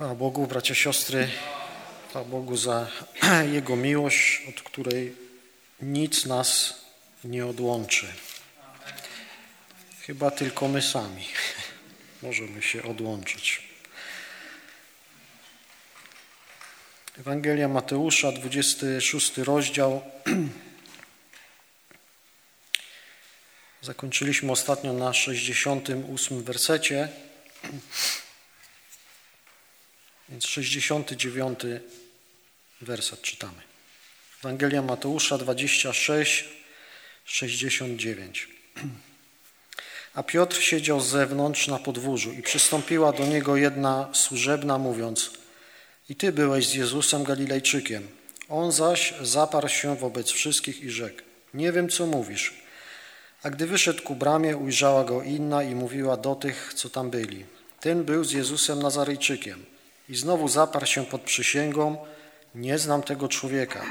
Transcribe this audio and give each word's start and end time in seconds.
Chwała 0.00 0.14
Bogu, 0.14 0.46
bracia, 0.46 0.74
siostry, 0.74 1.28
chwała 2.08 2.24
Bogu 2.24 2.56
za 2.56 2.86
Jego 3.52 3.76
miłość, 3.76 4.42
od 4.48 4.62
której 4.62 5.16
nic 5.82 6.26
nas 6.26 6.74
nie 7.24 7.46
odłączy. 7.46 8.06
Chyba 10.00 10.30
tylko 10.30 10.68
my 10.68 10.82
sami 10.82 11.26
możemy 12.22 12.62
się 12.62 12.82
odłączyć. 12.82 13.62
Ewangelia 17.18 17.68
Mateusza, 17.68 18.32
26 18.32 19.38
rozdział. 19.38 20.02
Zakończyliśmy 23.82 24.52
ostatnio 24.52 24.92
na 24.92 25.14
68 25.14 26.42
wersecie. 26.42 27.08
Więc 30.30 30.44
69 30.44 31.58
werset 32.80 33.22
czytamy. 33.22 33.62
Ewangelia 34.40 34.82
Mateusza 34.82 35.38
26, 35.38 36.44
69. 37.24 38.48
A 40.14 40.22
Piotr 40.22 40.56
siedział 40.60 41.00
z 41.00 41.08
zewnątrz 41.08 41.68
na 41.68 41.78
podwórzu 41.78 42.32
i 42.32 42.42
przystąpiła 42.42 43.12
do 43.12 43.26
niego 43.26 43.56
jedna 43.56 44.08
służebna, 44.12 44.78
mówiąc 44.78 45.30
I 46.08 46.16
ty 46.16 46.32
byłeś 46.32 46.66
z 46.66 46.74
Jezusem 46.74 47.24
Galilejczykiem. 47.24 48.08
On 48.48 48.72
zaś 48.72 49.14
zaparł 49.22 49.68
się 49.68 49.96
wobec 49.96 50.30
wszystkich 50.30 50.82
i 50.82 50.90
rzekł 50.90 51.22
Nie 51.54 51.72
wiem, 51.72 51.88
co 51.88 52.06
mówisz. 52.06 52.54
A 53.42 53.50
gdy 53.50 53.66
wyszedł 53.66 54.02
ku 54.02 54.14
bramie, 54.14 54.56
ujrzała 54.56 55.04
go 55.04 55.22
inna 55.22 55.62
i 55.62 55.74
mówiła 55.74 56.16
do 56.16 56.34
tych, 56.34 56.72
co 56.74 56.90
tam 56.90 57.10
byli. 57.10 57.44
Ten 57.80 58.04
był 58.04 58.24
z 58.24 58.32
Jezusem 58.32 58.82
Nazarejczykiem. 58.82 59.69
I 60.10 60.16
znowu 60.16 60.48
zaparł 60.48 60.86
się 60.86 61.06
pod 61.06 61.22
przysięgą, 61.22 61.96
nie 62.54 62.78
znam 62.78 63.02
tego 63.02 63.28
człowieka. 63.28 63.82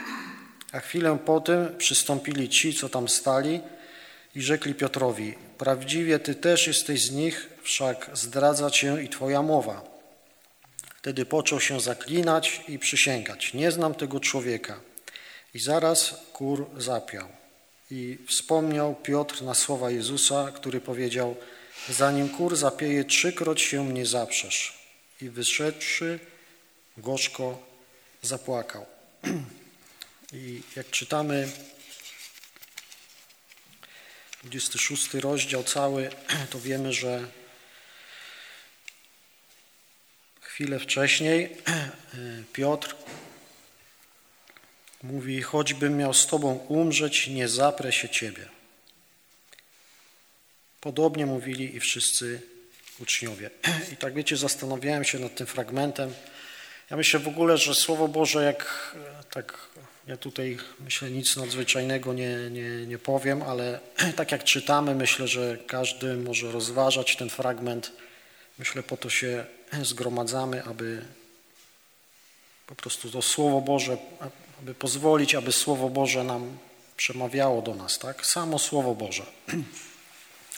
A 0.72 0.80
chwilę 0.80 1.18
potem 1.26 1.78
przystąpili 1.78 2.50
ci, 2.50 2.74
co 2.74 2.90
tam 2.90 3.10
stali 3.10 3.62
i 4.36 4.42
rzekli 4.42 4.74
Piotrowi, 4.76 5.36
prawdziwie 5.58 6.20
ty 6.20 6.36
też 6.36 6.68
jesteś 6.68 7.06
z 7.06 7.12
nich, 7.12 7.50
wszak 7.64 8.10
zdradza 8.14 8.70
cię 8.70 9.04
i 9.04 9.10
twoja 9.10 9.42
mowa. 9.42 9.84
Wtedy 10.98 11.26
począł 11.26 11.60
się 11.60 11.80
zaklinać 11.80 12.62
i 12.68 12.80
przysięgać, 12.80 13.54
nie 13.54 13.72
znam 13.72 13.96
tego 13.96 14.20
człowieka. 14.20 14.80
I 15.54 15.60
zaraz 15.60 16.16
kur 16.34 16.66
zapiał. 16.78 17.28
I 17.92 18.18
wspomniał 18.28 18.96
Piotr 18.96 19.44
na 19.44 19.54
słowa 19.54 19.92
Jezusa, 19.92 20.52
który 20.56 20.82
powiedział, 20.82 21.36
zanim 21.90 22.30
kur 22.30 22.56
zapieje, 22.56 23.04
trzykroć 23.04 23.62
się 23.62 23.84
mnie 23.84 24.06
zaprzesz 24.06 24.79
i 25.22 25.30
wyszedłszy 25.30 26.20
gorzko 26.98 27.68
zapłakał. 28.22 28.86
I 30.34 30.62
jak 30.76 30.90
czytamy 30.90 31.52
26 34.44 35.14
rozdział 35.14 35.64
cały, 35.64 36.10
to 36.52 36.60
wiemy, 36.60 36.94
że 36.94 37.28
chwilę 40.42 40.80
wcześniej 40.80 41.58
Piotr 42.54 42.96
mówi, 45.04 45.42
choćbym 45.42 45.98
miał 45.98 46.14
z 46.14 46.28
Tobą 46.28 46.54
umrzeć, 46.54 47.28
nie 47.28 47.48
zaprę 47.48 47.92
się 47.92 48.10
Ciebie. 48.10 48.50
Podobnie 50.82 51.26
mówili 51.26 51.76
i 51.76 51.80
wszyscy 51.80 52.42
uczniowie. 53.02 53.50
I 53.94 53.98
tak 53.98 54.14
wiecie, 54.14 54.38
zastanawiałem 54.38 55.04
się 55.04 55.20
nad 55.20 55.36
tym 55.36 55.48
fragmentem. 55.48 56.14
Ja 56.90 56.98
myślę 56.98 57.20
w 57.20 57.28
ogóle, 57.28 57.58
że 57.58 57.76
Słowo 57.76 58.08
Boże, 58.08 58.44
jak 58.44 58.96
tak, 59.30 59.68
ja 60.08 60.18
tutaj 60.18 60.58
myślę 60.80 61.12
nic 61.12 61.38
nadzwyczajnego 61.38 62.14
nie, 62.14 62.38
nie, 62.52 62.86
nie 62.88 62.98
powiem, 62.98 63.44
ale 63.44 63.80
tak 64.16 64.32
jak 64.32 64.44
czytamy, 64.44 64.96
myślę, 64.96 65.28
że 65.28 65.58
każdy 65.68 66.16
może 66.16 66.52
rozważać 66.52 67.16
ten 67.16 67.30
fragment. 67.30 67.92
Myślę, 68.60 68.84
po 68.84 68.98
to 68.98 69.10
się 69.10 69.46
zgromadzamy, 69.92 70.64
aby 70.64 71.06
po 72.68 72.76
prostu 72.76 73.12
to 73.12 73.22
Słowo 73.22 73.62
Boże, 73.62 73.98
aby 74.62 74.74
pozwolić, 74.74 75.36
aby 75.36 75.52
Słowo 75.52 75.90
Boże 75.90 76.24
nam 76.24 76.58
przemawiało 76.98 77.62
do 77.62 77.76
nas, 77.76 78.00
tak? 78.00 78.26
Samo 78.26 78.60
Słowo 78.60 78.96
Boże. 78.96 79.26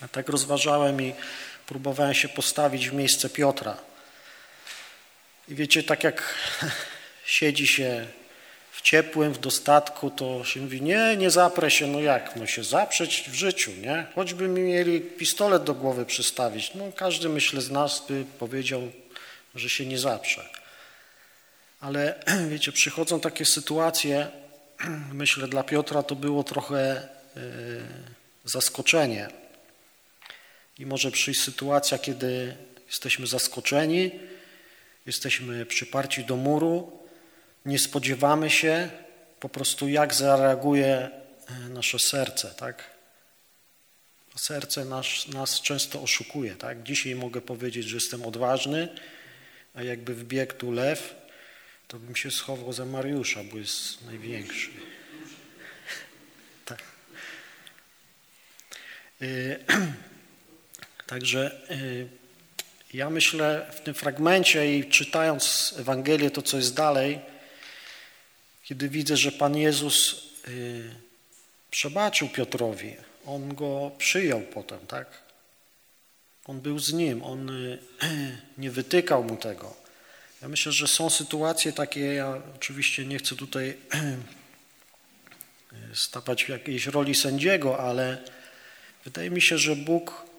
A 0.02 0.08
tak 0.08 0.30
rozważałem 0.30 1.02
i 1.02 1.14
próbowałem 1.68 2.14
się 2.14 2.30
postawić 2.30 2.90
w 2.90 2.94
miejsce 2.94 3.30
Piotra. 3.30 3.78
I 5.48 5.56
wiecie, 5.56 5.84
tak 5.84 6.04
jak 6.04 6.36
siedzi 7.26 7.68
się 7.68 8.08
w 8.72 8.82
ciepłym, 8.82 9.34
w 9.34 9.40
dostatku, 9.40 10.10
to 10.10 10.46
się 10.46 10.60
mówi, 10.60 10.82
nie, 10.82 11.18
nie 11.18 11.30
zaprę 11.30 11.72
się, 11.72 11.88
no 11.88 12.00
jak, 12.00 12.36
no 12.36 12.48
się 12.48 12.64
zaprzeć 12.64 13.24
w 13.30 13.34
życiu, 13.34 13.72
nie? 13.72 14.06
Choćby 14.16 14.48
mi 14.48 14.62
mieli 14.62 15.02
pistolet 15.02 15.64
do 15.64 15.74
głowy 15.74 16.06
przystawić, 16.06 16.72
no 16.76 16.92
każdy, 16.96 17.30
myślę, 17.30 17.62
z 17.62 17.72
nas 17.72 18.06
by 18.10 18.26
powiedział, 18.40 18.82
że 19.56 19.70
się 19.70 19.86
nie 19.86 20.00
zaprze. 20.00 20.50
Ale 21.80 22.24
wiecie, 22.52 22.72
przychodzą 22.72 23.20
takie 23.20 23.46
sytuacje, 23.46 24.28
myślę, 25.14 25.48
dla 25.48 25.64
Piotra 25.64 26.04
to 26.04 26.16
było 26.16 26.44
trochę 26.44 27.08
yy, 27.36 27.42
zaskoczenie, 28.46 29.28
i 30.82 30.86
może 30.86 31.12
przyjść 31.12 31.42
sytuacja, 31.42 31.98
kiedy 31.98 32.58
jesteśmy 32.88 33.28
zaskoczeni, 33.28 34.12
jesteśmy 35.06 35.66
przyparci 35.66 36.26
do 36.26 36.36
muru, 36.36 37.00
nie 37.66 37.80
spodziewamy 37.80 38.50
się 38.50 38.90
po 39.40 39.50
prostu 39.50 39.88
jak 39.88 40.14
zareaguje 40.14 41.10
e, 41.48 41.70
nasze 41.70 42.00
serce, 42.00 42.54
tak? 42.58 42.92
Serce 44.36 44.86
nas, 44.86 45.28
nas 45.28 45.62
często 45.62 46.02
oszukuje, 46.02 46.56
tak? 46.56 46.84
Dzisiaj 46.84 47.16
mogę 47.16 47.42
powiedzieć, 47.42 47.86
że 47.86 47.96
jestem 47.96 48.26
odważny, 48.26 48.88
a 49.74 49.84
jakby 49.84 50.16
wbiegł 50.16 50.54
tu 50.54 50.72
lew, 50.72 51.16
to 51.88 52.00
bym 52.00 52.16
się 52.16 52.32
schował 52.32 52.74
za 52.74 52.86
Mariusza, 52.86 53.44
bo 53.44 53.58
jest 53.58 54.06
największy. 54.06 54.70
tak. 56.66 56.84
Y 59.22 59.60
Także 61.12 61.52
y, 61.72 62.08
ja 62.94 63.10
myślę 63.10 63.66
w 63.74 63.80
tym 63.80 63.94
fragmencie 63.94 64.78
i 64.78 64.90
czytając 64.90 65.74
Ewangelię, 65.78 66.32
to 66.32 66.42
co 66.42 66.58
jest 66.58 66.76
dalej, 66.76 67.20
kiedy 68.64 68.90
widzę, 68.90 69.18
że 69.18 69.32
Pan 69.32 69.58
Jezus 69.58 70.24
y, 70.48 70.96
przebaczył 71.72 72.30
Piotrowi, 72.30 72.96
On 73.26 73.56
go 73.56 73.92
przyjął 73.98 74.42
potem, 74.42 74.80
tak? 74.88 75.08
On 76.46 76.62
był 76.62 76.80
z 76.80 76.94
nim, 76.94 77.24
on 77.24 77.50
y, 77.50 77.78
nie 78.58 78.72
wytykał 78.72 79.24
mu 79.24 79.38
tego. 79.38 79.76
Ja 80.42 80.48
myślę, 80.48 80.72
że 80.72 80.88
są 80.88 81.10
sytuacje 81.10 81.74
takie, 81.74 82.00
ja 82.00 82.42
oczywiście 82.56 83.06
nie 83.06 83.18
chcę 83.18 83.36
tutaj 83.36 83.78
stawać 85.94 86.44
w 86.44 86.50
jakiejś 86.50 86.86
roli 86.86 87.16
sędziego, 87.16 87.80
ale 87.80 88.18
wydaje 89.06 89.30
mi 89.30 89.42
się, 89.42 89.58
że 89.58 89.76
Bóg 89.76 90.31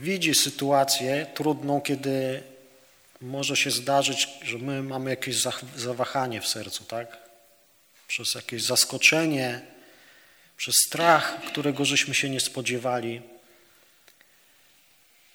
widzi 0.00 0.34
sytuację 0.34 1.26
trudną, 1.34 1.80
kiedy 1.80 2.42
może 3.20 3.56
się 3.56 3.70
zdarzyć, 3.70 4.28
że 4.42 4.58
my 4.58 4.82
mamy 4.82 5.10
jakieś 5.10 5.36
zawahanie 5.76 6.40
w 6.40 6.48
sercu, 6.48 6.84
tak? 6.84 7.18
Przez 8.08 8.34
jakieś 8.34 8.62
zaskoczenie, 8.62 9.60
przez 10.56 10.74
strach, 10.86 11.40
którego 11.46 11.84
żeśmy 11.84 12.14
się 12.14 12.30
nie 12.30 12.40
spodziewali. 12.40 13.22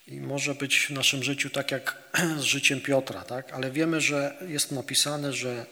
I 0.08 0.22
może 0.22 0.56
być 0.56 0.86
w 0.86 0.90
naszym 0.90 1.24
życiu 1.24 1.50
tak 1.50 1.72
jak 1.72 1.98
z 2.40 2.44
życiem 2.44 2.82
Piotra, 2.82 3.22
tak? 3.22 3.54
Ale 3.54 3.72
wiemy, 3.72 4.02
że 4.02 4.36
jest 4.48 4.72
napisane, 4.72 5.34
że 5.34 5.66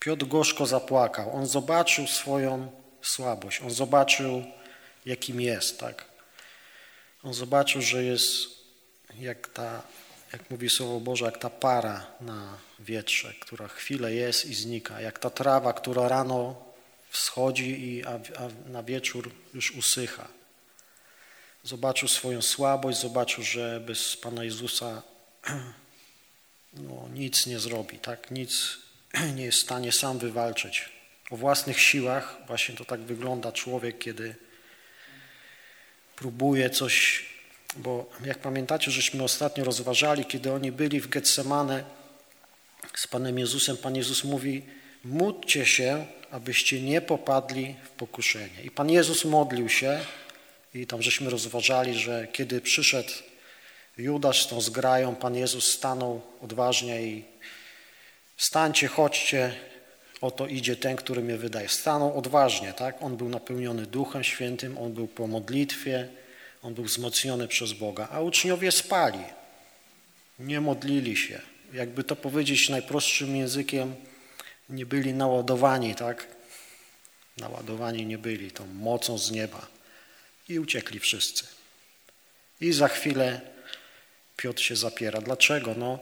Piotr 0.00 0.26
gorzko 0.26 0.66
zapłakał. 0.66 1.36
On 1.36 1.46
zobaczył 1.46 2.06
swoją 2.06 2.72
słabość, 3.02 3.60
on 3.62 3.70
zobaczył, 3.70 4.44
jakim 5.06 5.40
jest, 5.40 5.80
tak? 5.80 6.15
On 7.22 7.34
zobaczył, 7.34 7.82
że 7.82 8.04
jest 8.04 8.48
jak 9.18 9.48
ta, 9.48 9.82
jak 10.32 10.50
mówi 10.50 10.70
Słowo 10.70 11.00
Boże, 11.00 11.24
jak 11.24 11.38
ta 11.38 11.50
para 11.50 12.06
na 12.20 12.58
wietrze, 12.78 13.34
która 13.40 13.68
chwilę 13.68 14.14
jest 14.14 14.46
i 14.46 14.54
znika, 14.54 15.00
jak 15.00 15.18
ta 15.18 15.30
trawa, 15.30 15.72
która 15.72 16.08
rano 16.08 16.64
wschodzi, 17.10 17.84
i, 17.84 18.04
a, 18.04 18.10
a 18.14 18.68
na 18.70 18.82
wieczór 18.82 19.30
już 19.54 19.70
usycha. 19.70 20.28
Zobaczył 21.64 22.08
swoją 22.08 22.42
słabość, 22.42 23.00
zobaczył, 23.00 23.44
że 23.44 23.80
bez 23.80 24.16
Pana 24.16 24.44
Jezusa 24.44 25.02
no, 26.72 27.08
nic 27.14 27.46
nie 27.46 27.58
zrobi, 27.58 27.98
tak? 27.98 28.30
Nic 28.30 28.78
nie 29.36 29.44
jest 29.44 29.58
w 29.58 29.62
stanie 29.62 29.92
sam 29.92 30.18
wywalczyć. 30.18 30.88
O 31.30 31.36
własnych 31.36 31.80
siłach 31.80 32.38
właśnie 32.46 32.74
to 32.74 32.84
tak 32.84 33.00
wygląda 33.00 33.52
człowiek, 33.52 33.98
kiedy 33.98 34.34
próbuje 36.16 36.70
coś, 36.70 37.24
bo 37.76 38.10
jak 38.24 38.38
pamiętacie, 38.38 38.90
żeśmy 38.90 39.22
ostatnio 39.22 39.64
rozważali, 39.64 40.24
kiedy 40.24 40.52
oni 40.52 40.72
byli 40.72 41.00
w 41.00 41.08
Getsemane, 41.08 41.84
z 42.94 43.06
Panem 43.06 43.38
Jezusem, 43.38 43.76
Pan 43.76 43.96
Jezus 43.96 44.24
mówi, 44.24 44.62
módlcie 45.04 45.66
się, 45.66 46.06
abyście 46.30 46.80
nie 46.80 47.00
popadli 47.00 47.76
w 47.84 47.90
pokuszenie. 47.90 48.62
I 48.64 48.70
Pan 48.70 48.90
Jezus 48.90 49.24
modlił 49.24 49.68
się 49.68 50.00
i 50.74 50.86
tam 50.86 51.02
żeśmy 51.02 51.30
rozważali, 51.30 51.94
że 51.94 52.26
kiedy 52.32 52.60
przyszedł 52.60 53.12
Judasz 53.98 54.44
z 54.44 54.48
tą 54.48 54.60
zgrają, 54.60 55.14
Pan 55.14 55.36
Jezus 55.36 55.72
stanął 55.72 56.22
odważnie 56.42 57.02
i 57.02 57.24
stańcie, 58.36 58.88
chodźcie, 58.88 59.54
oto 60.20 60.46
idzie 60.46 60.76
ten, 60.76 60.96
który 60.96 61.22
mnie 61.22 61.36
wydaje. 61.36 61.68
Stanął 61.68 62.18
odważnie, 62.18 62.72
tak? 62.72 63.02
On 63.02 63.16
był 63.16 63.28
napełniony 63.28 63.86
Duchem 63.86 64.24
Świętym, 64.24 64.78
on 64.78 64.92
był 64.92 65.08
po 65.08 65.26
modlitwie, 65.26 66.08
on 66.62 66.74
był 66.74 66.84
wzmocniony 66.84 67.48
przez 67.48 67.72
Boga, 67.72 68.08
a 68.12 68.20
uczniowie 68.20 68.72
spali, 68.72 69.24
nie 70.38 70.60
modlili 70.60 71.16
się. 71.16 71.40
Jakby 71.72 72.04
to 72.04 72.16
powiedzieć 72.16 72.68
najprostszym 72.68 73.36
językiem, 73.36 73.94
nie 74.68 74.86
byli 74.86 75.14
naładowani, 75.14 75.94
tak? 75.94 76.26
Naładowani 77.36 78.06
nie 78.06 78.18
byli 78.18 78.50
tą 78.50 78.66
mocą 78.66 79.18
z 79.18 79.30
nieba. 79.30 79.66
I 80.48 80.58
uciekli 80.58 80.98
wszyscy. 80.98 81.46
I 82.60 82.72
za 82.72 82.88
chwilę 82.88 83.40
Piotr 84.36 84.62
się 84.62 84.76
zapiera. 84.76 85.20
Dlaczego? 85.20 85.74
No, 85.74 85.98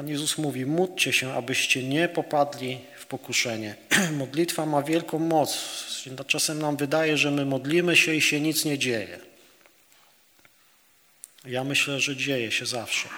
Pan 0.00 0.08
Jezus 0.08 0.38
mówi, 0.38 0.66
módlcie 0.66 1.12
się, 1.12 1.32
abyście 1.32 1.82
nie 1.82 2.08
popadli 2.08 2.80
w 2.98 3.06
pokuszenie. 3.06 3.74
Modlitwa 4.12 4.66
ma 4.66 4.82
wielką 4.82 5.18
moc. 5.18 5.58
Czasem 6.26 6.58
nam 6.58 6.76
wydaje, 6.76 7.16
że 7.16 7.30
my 7.30 7.44
modlimy 7.44 7.96
się 7.96 8.14
i 8.14 8.20
się 8.20 8.40
nic 8.40 8.64
nie 8.64 8.78
dzieje. 8.78 9.20
Ja 11.44 11.64
myślę, 11.64 12.00
że 12.00 12.16
dzieje 12.16 12.52
się 12.52 12.66
zawsze. 12.66 13.08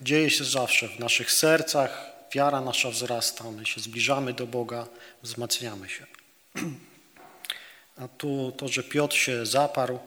Dzieje 0.00 0.30
się 0.30 0.44
zawsze 0.44 0.88
w 0.88 0.98
naszych 0.98 1.32
sercach, 1.32 2.12
wiara 2.34 2.60
nasza 2.60 2.90
wzrasta, 2.90 3.50
my 3.50 3.66
się 3.66 3.80
zbliżamy 3.80 4.32
do 4.32 4.46
Boga, 4.46 4.86
wzmacniamy 5.22 5.88
się. 5.88 6.06
A 8.02 8.08
tu 8.08 8.52
to, 8.56 8.68
że 8.68 8.82
Piotr 8.82 9.16
się 9.16 9.46
zaparł, 9.46 9.98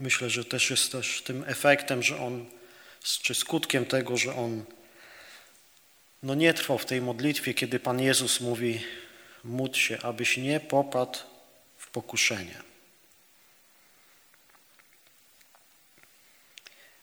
myślę, 0.00 0.30
że 0.30 0.44
też 0.44 0.70
jest 0.70 0.92
też 0.92 1.22
tym 1.22 1.44
efektem, 1.46 2.02
że 2.02 2.20
on, 2.20 2.46
czy 3.22 3.34
skutkiem 3.34 3.86
tego, 3.86 4.16
że 4.16 4.34
on 4.34 4.64
no 6.26 6.34
nie 6.34 6.54
trwał 6.54 6.78
w 6.78 6.84
tej 6.84 7.00
modlitwie, 7.00 7.54
kiedy 7.54 7.80
Pan 7.80 8.00
Jezus 8.00 8.40
mówi, 8.40 8.80
módl 9.44 9.78
się, 9.78 9.98
abyś 10.02 10.36
nie 10.36 10.60
popadł 10.60 11.18
w 11.76 11.90
pokuszenie. 11.90 12.62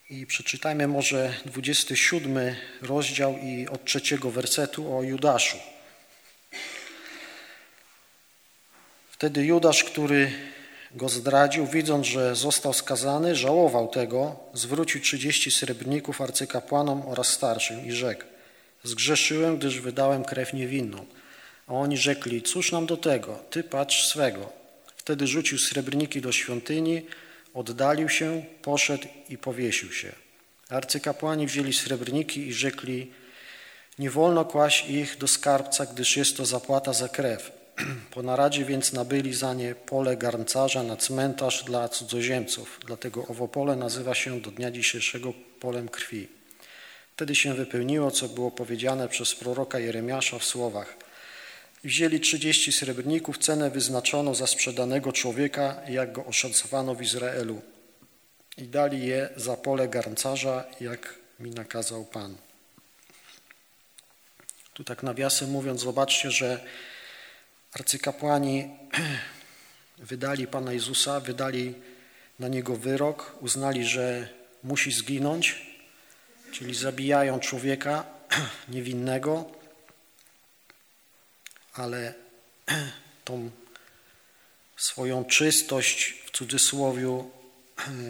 I 0.10 0.26
przeczytajmy 0.26 0.88
może 0.88 1.34
27 1.46 2.56
rozdział 2.82 3.38
i 3.38 3.68
od 3.68 3.86
trzeciego 3.86 4.32
wersetu 4.32 4.98
o 4.98 5.04
Judaszu. 5.04 5.58
Wtedy 9.12 9.46
Judasz, 9.46 9.84
który 9.84 10.32
go 10.92 11.10
zdradził, 11.10 11.68
widząc, 11.68 12.08
że 12.08 12.36
został 12.36 12.74
skazany, 12.74 13.36
żałował 13.36 13.88
tego, 13.88 14.40
zwrócił 14.54 15.02
trzydzieści 15.02 15.52
srebrników 15.52 16.22
arcykapłanom 16.22 17.08
oraz 17.08 17.28
starszym 17.28 17.86
i 17.86 17.92
rzekł 17.92 18.33
Zgrzeszyłem, 18.84 19.58
gdyż 19.58 19.80
wydałem 19.80 20.24
krew 20.24 20.54
niewinną. 20.54 21.06
A 21.68 21.74
oni 21.74 21.98
rzekli, 21.98 22.42
cóż 22.42 22.72
nam 22.72 22.86
do 22.86 22.98
tego, 22.98 23.40
ty 23.50 23.64
patrz 23.64 24.08
swego. 24.08 24.50
Wtedy 24.96 25.28
rzucił 25.28 25.58
srebrniki 25.58 26.22
do 26.22 26.32
świątyni, 26.32 27.02
oddalił 27.54 28.10
się, 28.10 28.46
poszedł 28.62 29.08
i 29.30 29.38
powiesił 29.38 29.92
się. 29.92 30.12
Arcykapłani 30.70 31.48
wzięli 31.48 31.74
srebrniki 31.74 32.48
i 32.48 32.54
rzekli, 32.54 33.12
nie 34.00 34.10
wolno 34.10 34.46
kłaść 34.46 34.90
ich 34.90 35.18
do 35.18 35.28
skarbca, 35.28 35.86
gdyż 35.86 36.18
jest 36.18 36.38
to 36.38 36.46
zapłata 36.46 36.94
za 36.94 37.10
krew. 37.10 37.52
Po 38.14 38.24
naradzie 38.24 38.66
więc 38.66 38.94
nabyli 38.94 39.34
za 39.34 39.54
nie 39.54 39.76
pole 39.76 40.18
garncarza 40.18 40.84
na 40.84 40.98
cmentarz 40.98 41.64
dla 41.64 41.90
cudzoziemców. 41.90 42.80
Dlatego 42.86 43.28
owo 43.28 43.48
pole 43.48 43.76
nazywa 43.76 44.16
się 44.16 44.42
do 44.42 44.52
dnia 44.52 44.72
dzisiejszego 44.72 45.34
polem 45.60 45.90
krwi. 45.90 46.28
Wtedy 47.14 47.36
się 47.36 47.54
wypełniło, 47.54 48.12
co 48.12 48.30
było 48.30 48.52
powiedziane 48.52 49.10
przez 49.10 49.36
proroka 49.36 49.80
Jeremiasza 49.80 50.40
w 50.40 50.44
słowach. 50.44 50.98
Wzięli 51.84 52.20
trzydzieści 52.20 52.72
srebrników, 52.72 53.38
cenę 53.38 53.70
wyznaczono 53.70 54.36
za 54.36 54.48
sprzedanego 54.48 55.12
człowieka, 55.12 55.82
jak 55.90 56.12
go 56.12 56.26
oszacowano 56.26 56.96
w 56.96 57.02
Izraelu. 57.02 57.62
I 58.58 58.64
dali 58.64 59.08
je 59.08 59.30
za 59.36 59.58
pole 59.58 59.88
garncarza, 59.88 60.66
jak 60.82 61.16
mi 61.40 61.52
nakazał 61.52 62.06
Pan. 62.06 62.36
Tu 64.74 64.84
tak 64.84 65.04
nawiasem 65.04 65.52
mówiąc, 65.52 65.82
zobaczcie, 65.82 66.32
że 66.32 66.66
arcykapłani 67.74 68.70
wydali 70.12 70.48
Pana 70.48 70.74
Jezusa, 70.74 71.20
wydali 71.20 71.74
na 72.40 72.48
Niego 72.48 72.76
wyrok, 72.76 73.38
uznali, 73.42 73.86
że 73.86 74.30
musi 74.64 74.92
zginąć, 74.92 75.73
czyli 76.54 76.76
zabijają 76.76 77.40
człowieka 77.40 78.06
niewinnego, 78.70 79.46
ale 81.74 82.14
tą 83.26 83.52
swoją 84.78 85.26
czystość 85.26 86.14
w 86.26 86.32
cudzysłowie 86.32 87.24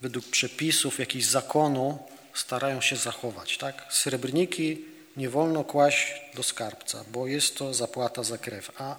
według 0.00 0.26
przepisów, 0.26 0.98
jakichś 0.98 1.26
zakonu 1.26 2.08
starają 2.34 2.80
się 2.80 2.96
zachować. 2.96 3.58
Tak? 3.58 3.86
Srebrniki 3.90 4.84
nie 5.16 5.30
wolno 5.30 5.64
kłaść 5.64 6.12
do 6.34 6.42
skarbca, 6.42 7.04
bo 7.08 7.26
jest 7.26 7.56
to 7.56 7.74
zapłata 7.74 8.22
za 8.22 8.38
krew. 8.38 8.70
A 8.78 8.96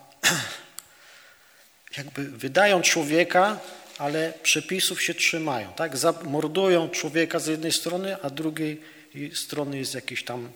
jakby 1.97 2.31
wydają 2.31 2.81
człowieka 2.81 3.59
ale 4.01 4.33
przepisów 4.44 5.01
się 5.01 5.13
trzymają. 5.13 5.74
Tak? 5.74 5.92
Mordują 6.24 6.89
człowieka 6.89 7.39
z 7.39 7.48
jednej 7.48 7.71
strony, 7.71 8.21
a 8.21 8.30
drugiej 8.30 8.81
strony 9.33 9.77
jest 9.77 9.94
jakiś 9.94 10.24
tam 10.24 10.51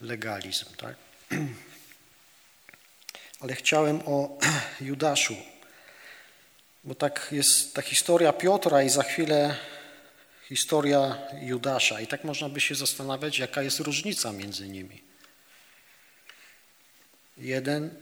legalizm. 0.00 0.66
Tak? 0.76 0.96
Ale 3.40 3.54
chciałem 3.54 4.02
o 4.06 4.38
Judaszu, 4.80 5.36
bo 6.84 6.94
tak 6.94 7.28
jest 7.32 7.74
ta 7.74 7.82
historia 7.82 8.32
Piotra 8.32 8.82
i 8.82 8.90
za 8.90 9.02
chwilę 9.02 9.56
historia 10.48 11.18
Judasza. 11.42 12.00
I 12.00 12.06
tak 12.06 12.24
można 12.24 12.48
by 12.48 12.60
się 12.60 12.74
zastanawiać, 12.74 13.38
jaka 13.38 13.62
jest 13.62 13.80
różnica 13.80 14.32
między 14.32 14.68
nimi. 14.68 15.02
Jeden 17.36 17.94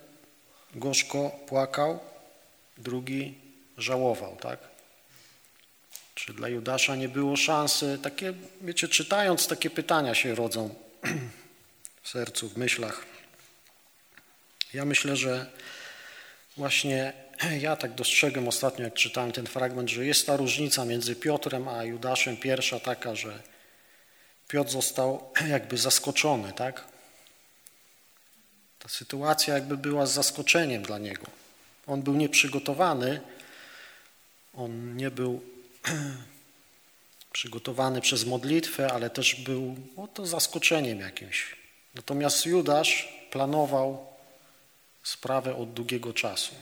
gorzko 0.75 1.31
płakał, 1.47 2.01
drugi 2.79 3.35
żałował, 3.79 4.37
tak? 4.37 4.78
Czy 6.19 6.33
dla 6.35 6.49
Judasza 6.49 6.97
nie 6.97 7.09
było 7.09 7.37
szansy? 7.37 7.99
Takie, 8.03 8.35
wiecie, 8.61 8.89
czytając 8.89 9.49
takie 9.49 9.71
pytania 9.71 10.15
się 10.15 10.35
rodzą 10.35 10.75
w 12.03 12.09
sercu, 12.09 12.49
w 12.49 12.57
myślach. 12.57 13.05
Ja 14.75 14.85
myślę, 14.85 15.17
że 15.17 15.47
właśnie 16.57 17.13
ja 17.61 17.77
tak 17.77 17.95
dostrzegłem 17.95 18.49
ostatnio, 18.49 18.85
jak 18.85 18.95
czytałem 18.95 19.33
ten 19.33 19.47
fragment, 19.47 19.91
że 19.91 20.07
jest 20.07 20.27
ta 20.27 20.37
różnica 20.37 20.85
między 20.85 21.17
Piotrem 21.17 21.69
a 21.69 21.85
Judaszem. 21.85 22.37
Pierwsza 22.37 22.81
taka, 22.81 23.15
że 23.15 23.43
Piotr 24.49 24.71
został 24.71 25.33
jakby 25.55 25.79
zaskoczony, 25.79 26.53
tak? 26.53 26.85
Ta 28.79 28.89
sytuacja 28.89 29.55
jakby 29.55 29.77
była 29.77 30.07
z 30.07 30.13
zaskoczeniem 30.13 30.83
dla 30.83 30.99
niego. 30.99 31.27
On 31.87 32.03
był 32.03 32.15
nieprzygotowany, 32.15 33.21
on 34.55 34.97
nie 34.97 35.11
był 35.11 35.58
przygotowany 37.33 38.01
przez 38.01 38.27
modlitwę, 38.27 38.93
ale 38.93 39.11
też 39.11 39.35
był 39.35 39.77
no, 39.97 40.09
to 40.09 40.27
zaskoczeniem 40.27 41.01
jakimś. 41.01 41.57
Natomiast 41.95 42.47
Judasz 42.47 43.09
planował 43.31 44.07
sprawę 45.03 45.57
od 45.57 45.73
długiego 45.73 46.13
czasu. 46.13 46.55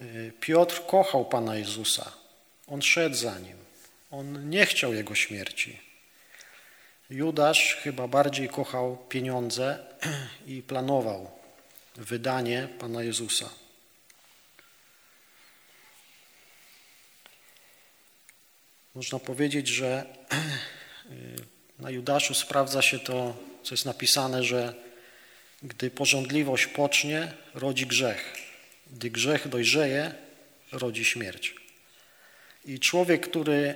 Y, 0.00 0.32
Piotr 0.40 0.86
kochał 0.86 1.24
Pana 1.24 1.56
Jezusa. 1.56 2.12
On 2.66 2.82
szedł 2.82 3.16
za 3.16 3.38
Nim. 3.38 3.56
On 4.10 4.50
nie 4.50 4.66
chciał 4.66 4.94
Jego 4.94 5.14
śmierci. 5.14 5.80
Judasz 7.10 7.74
chyba 7.74 8.08
bardziej 8.08 8.48
kochał 8.48 8.96
pieniądze 9.08 9.78
i 10.46 10.62
planował 10.62 11.30
wydanie 11.96 12.68
Pana 12.78 13.02
Jezusa. 13.02 13.50
Można 18.98 19.18
powiedzieć, 19.18 19.68
że 19.68 20.06
na 21.78 21.90
Judaszu 21.90 22.34
sprawdza 22.34 22.82
się 22.82 22.98
to, 22.98 23.36
co 23.62 23.74
jest 23.74 23.84
napisane, 23.84 24.44
że 24.44 24.74
gdy 25.62 25.90
porządliwość 25.90 26.66
pocznie, 26.66 27.32
rodzi 27.54 27.86
grzech. 27.86 28.36
Gdy 28.90 29.10
grzech 29.10 29.48
dojrzeje, 29.48 30.14
rodzi 30.72 31.04
śmierć. 31.04 31.54
I 32.64 32.80
człowiek, 32.80 33.28
który 33.28 33.74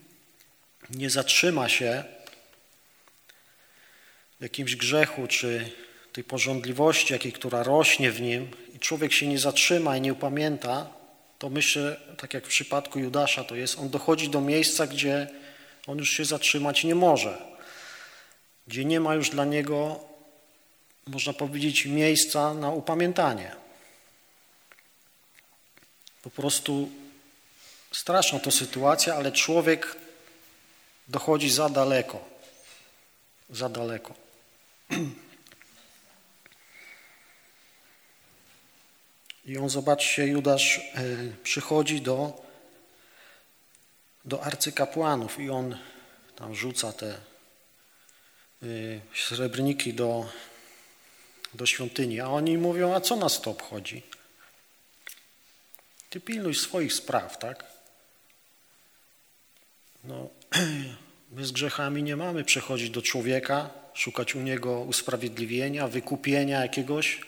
nie 1.00 1.10
zatrzyma 1.10 1.68
się 1.68 2.04
w 4.40 4.42
jakimś 4.42 4.76
grzechu 4.76 5.26
czy 5.26 5.70
tej 6.12 6.24
porządliwości, 6.24 7.12
jakiej, 7.12 7.32
która 7.32 7.62
rośnie 7.62 8.10
w 8.10 8.20
nim 8.20 8.50
i 8.74 8.78
człowiek 8.78 9.12
się 9.12 9.26
nie 9.26 9.38
zatrzyma 9.38 9.96
i 9.96 10.00
nie 10.00 10.12
upamięta, 10.12 10.99
to 11.40 11.48
myślę, 11.48 12.00
tak 12.16 12.34
jak 12.34 12.44
w 12.44 12.48
przypadku 12.48 12.98
Judasza 12.98 13.44
to 13.44 13.56
jest, 13.56 13.78
on 13.78 13.90
dochodzi 13.90 14.28
do 14.28 14.40
miejsca, 14.40 14.86
gdzie 14.86 15.28
on 15.86 15.98
już 15.98 16.10
się 16.10 16.24
zatrzymać 16.24 16.84
nie 16.84 16.94
może, 16.94 17.38
gdzie 18.66 18.84
nie 18.84 19.00
ma 19.00 19.14
już 19.14 19.30
dla 19.30 19.44
niego, 19.44 20.00
można 21.06 21.32
powiedzieć, 21.32 21.86
miejsca 21.86 22.54
na 22.54 22.70
upamiętanie. 22.70 23.56
Po 26.22 26.30
prostu 26.30 26.90
straszna 27.92 28.38
to 28.38 28.50
sytuacja, 28.50 29.14
ale 29.14 29.32
człowiek 29.32 29.96
dochodzi 31.08 31.50
za 31.50 31.68
daleko. 31.68 32.24
Za 33.50 33.68
daleko. 33.68 34.14
I 39.50 39.58
on, 39.58 39.68
zobaczcie, 39.68 40.26
Judasz 40.26 40.78
e, 40.78 41.02
przychodzi 41.42 42.00
do, 42.00 42.42
do 44.24 44.44
arcykapłanów 44.44 45.40
i 45.40 45.50
on 45.50 45.78
tam 46.36 46.54
rzuca 46.54 46.92
te 46.92 47.06
e, 47.06 47.16
srebrniki 49.14 49.94
do, 49.94 50.28
do 51.54 51.66
świątyni, 51.66 52.20
a 52.20 52.28
oni 52.28 52.58
mówią, 52.58 52.94
a 52.94 53.00
co 53.00 53.16
nas 53.16 53.40
to 53.40 53.50
obchodzi? 53.50 54.02
Ty 56.10 56.20
pilnuj 56.20 56.54
swoich 56.54 56.92
spraw, 56.92 57.38
tak? 57.38 57.64
No, 60.04 60.28
my 61.36 61.44
z 61.44 61.52
grzechami 61.52 62.02
nie 62.02 62.16
mamy 62.16 62.44
przechodzić 62.44 62.90
do 62.90 63.02
człowieka, 63.02 63.70
szukać 63.94 64.34
u 64.34 64.40
niego 64.40 64.80
usprawiedliwienia, 64.80 65.88
wykupienia 65.88 66.62
jakiegoś, 66.62 67.20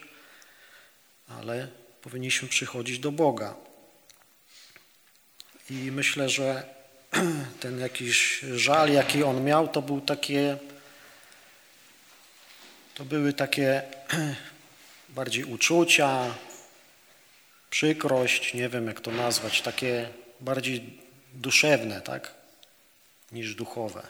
ale 1.28 1.81
powinniśmy 2.02 2.48
przychodzić 2.48 2.98
do 2.98 3.12
Boga. 3.12 3.54
I 5.70 5.74
myślę, 5.74 6.28
że 6.28 6.74
ten 7.60 7.80
jakiś 7.80 8.38
żal, 8.38 8.92
jaki 8.92 9.22
on 9.22 9.44
miał, 9.44 9.68
to 9.68 9.82
był 9.82 10.00
takie, 10.00 10.58
to 12.94 13.04
były 13.04 13.32
takie 13.32 13.82
bardziej 15.08 15.44
uczucia, 15.44 16.34
przykrość, 17.70 18.54
nie 18.54 18.68
wiem 18.68 18.86
jak 18.86 19.00
to 19.00 19.10
nazwać, 19.10 19.62
takie 19.62 20.08
bardziej 20.40 20.98
duszewne, 21.34 22.00
tak, 22.00 22.34
niż 23.32 23.54
duchowe. 23.54 24.06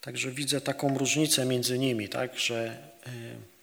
Także 0.00 0.30
widzę 0.30 0.60
taką 0.60 0.98
różnicę 0.98 1.44
między 1.44 1.78
nimi, 1.78 2.08
tak, 2.08 2.38
że 2.38 2.78
y, 3.06 3.53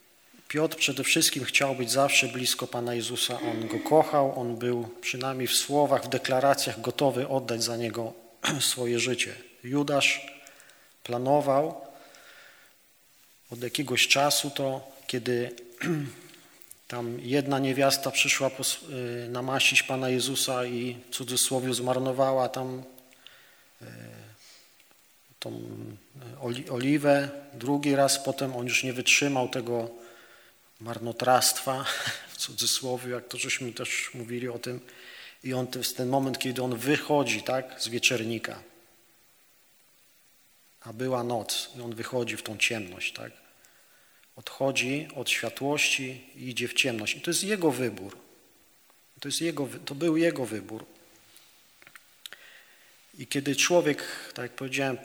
Piotr 0.52 0.78
przede 0.78 1.04
wszystkim 1.04 1.44
chciał 1.44 1.76
być 1.76 1.92
zawsze 1.92 2.28
blisko 2.28 2.68
Pana 2.68 2.94
Jezusa. 2.94 3.40
On 3.42 3.68
Go 3.68 3.80
kochał, 3.80 4.40
on 4.40 4.56
był 4.56 4.90
przynajmniej 5.02 5.48
w 5.48 5.54
słowach, 5.54 6.04
w 6.04 6.08
deklaracjach 6.08 6.82
gotowy 6.82 7.28
oddać 7.28 7.64
za 7.64 7.78
Niego 7.78 8.14
swoje 8.72 9.00
życie. 9.00 9.36
Judasz 9.64 10.32
planował 11.04 11.82
od 13.52 13.64
jakiegoś 13.64 14.08
czasu 14.08 14.50
to, 14.50 14.92
kiedy 15.08 15.56
tam 16.88 17.20
jedna 17.20 17.60
niewiasta 17.60 18.12
przyszła 18.12 18.48
y, 18.48 19.30
namaścić 19.30 19.84
Pana 19.84 20.10
Jezusa 20.10 20.66
i 20.66 20.98
w 21.12 21.16
cudzysłowie 21.16 21.74
zmarnowała 21.74 22.50
tam 22.50 22.84
y, 23.82 23.86
tą 25.40 25.62
y, 26.68 26.72
oliwę. 26.72 27.30
Drugi 27.54 27.96
raz 27.96 28.24
potem 28.24 28.56
on 28.56 28.68
już 28.68 28.84
nie 28.84 28.94
wytrzymał 28.94 29.50
tego 29.50 30.01
marnotrawstwa, 30.82 31.86
w 32.30 32.38
cudzysłowie, 32.38 33.12
jak 33.12 33.28
to 33.28 33.38
żeśmy 33.38 33.74
też 33.74 34.10
mówili 34.14 34.50
o 34.50 34.60
tym. 34.60 34.80
I 35.44 35.54
on 35.54 35.68
to 35.68 35.80
jest 35.80 35.98
ten 35.98 36.10
moment, 36.10 36.40
kiedy 36.40 36.64
on 36.64 36.78
wychodzi 36.78 37.44
tak, 37.44 37.76
z 37.82 37.88
wieczernika. 37.88 38.64
A 40.82 40.94
była 40.94 41.24
noc 41.24 41.70
i 41.78 41.82
on 41.82 41.96
wychodzi 41.96 42.38
w 42.38 42.44
tą 42.44 42.58
ciemność. 42.58 43.14
Tak? 43.14 43.32
Odchodzi 44.36 45.08
od 45.16 45.30
światłości 45.30 46.30
i 46.36 46.50
idzie 46.50 46.68
w 46.68 46.74
ciemność. 46.74 47.16
I 47.16 47.22
to 47.22 47.30
jest 47.30 47.44
jego 47.44 47.72
wybór. 47.72 48.18
To, 49.20 49.28
jest 49.28 49.42
jego, 49.42 49.68
to 49.86 49.96
był 49.96 50.18
jego 50.18 50.46
wybór. 50.46 50.86
I 53.18 53.28
kiedy 53.28 53.56
człowiek, 53.56 54.04
tak 54.34 54.44
jak 54.44 54.52
powiedziałem, 54.52 54.98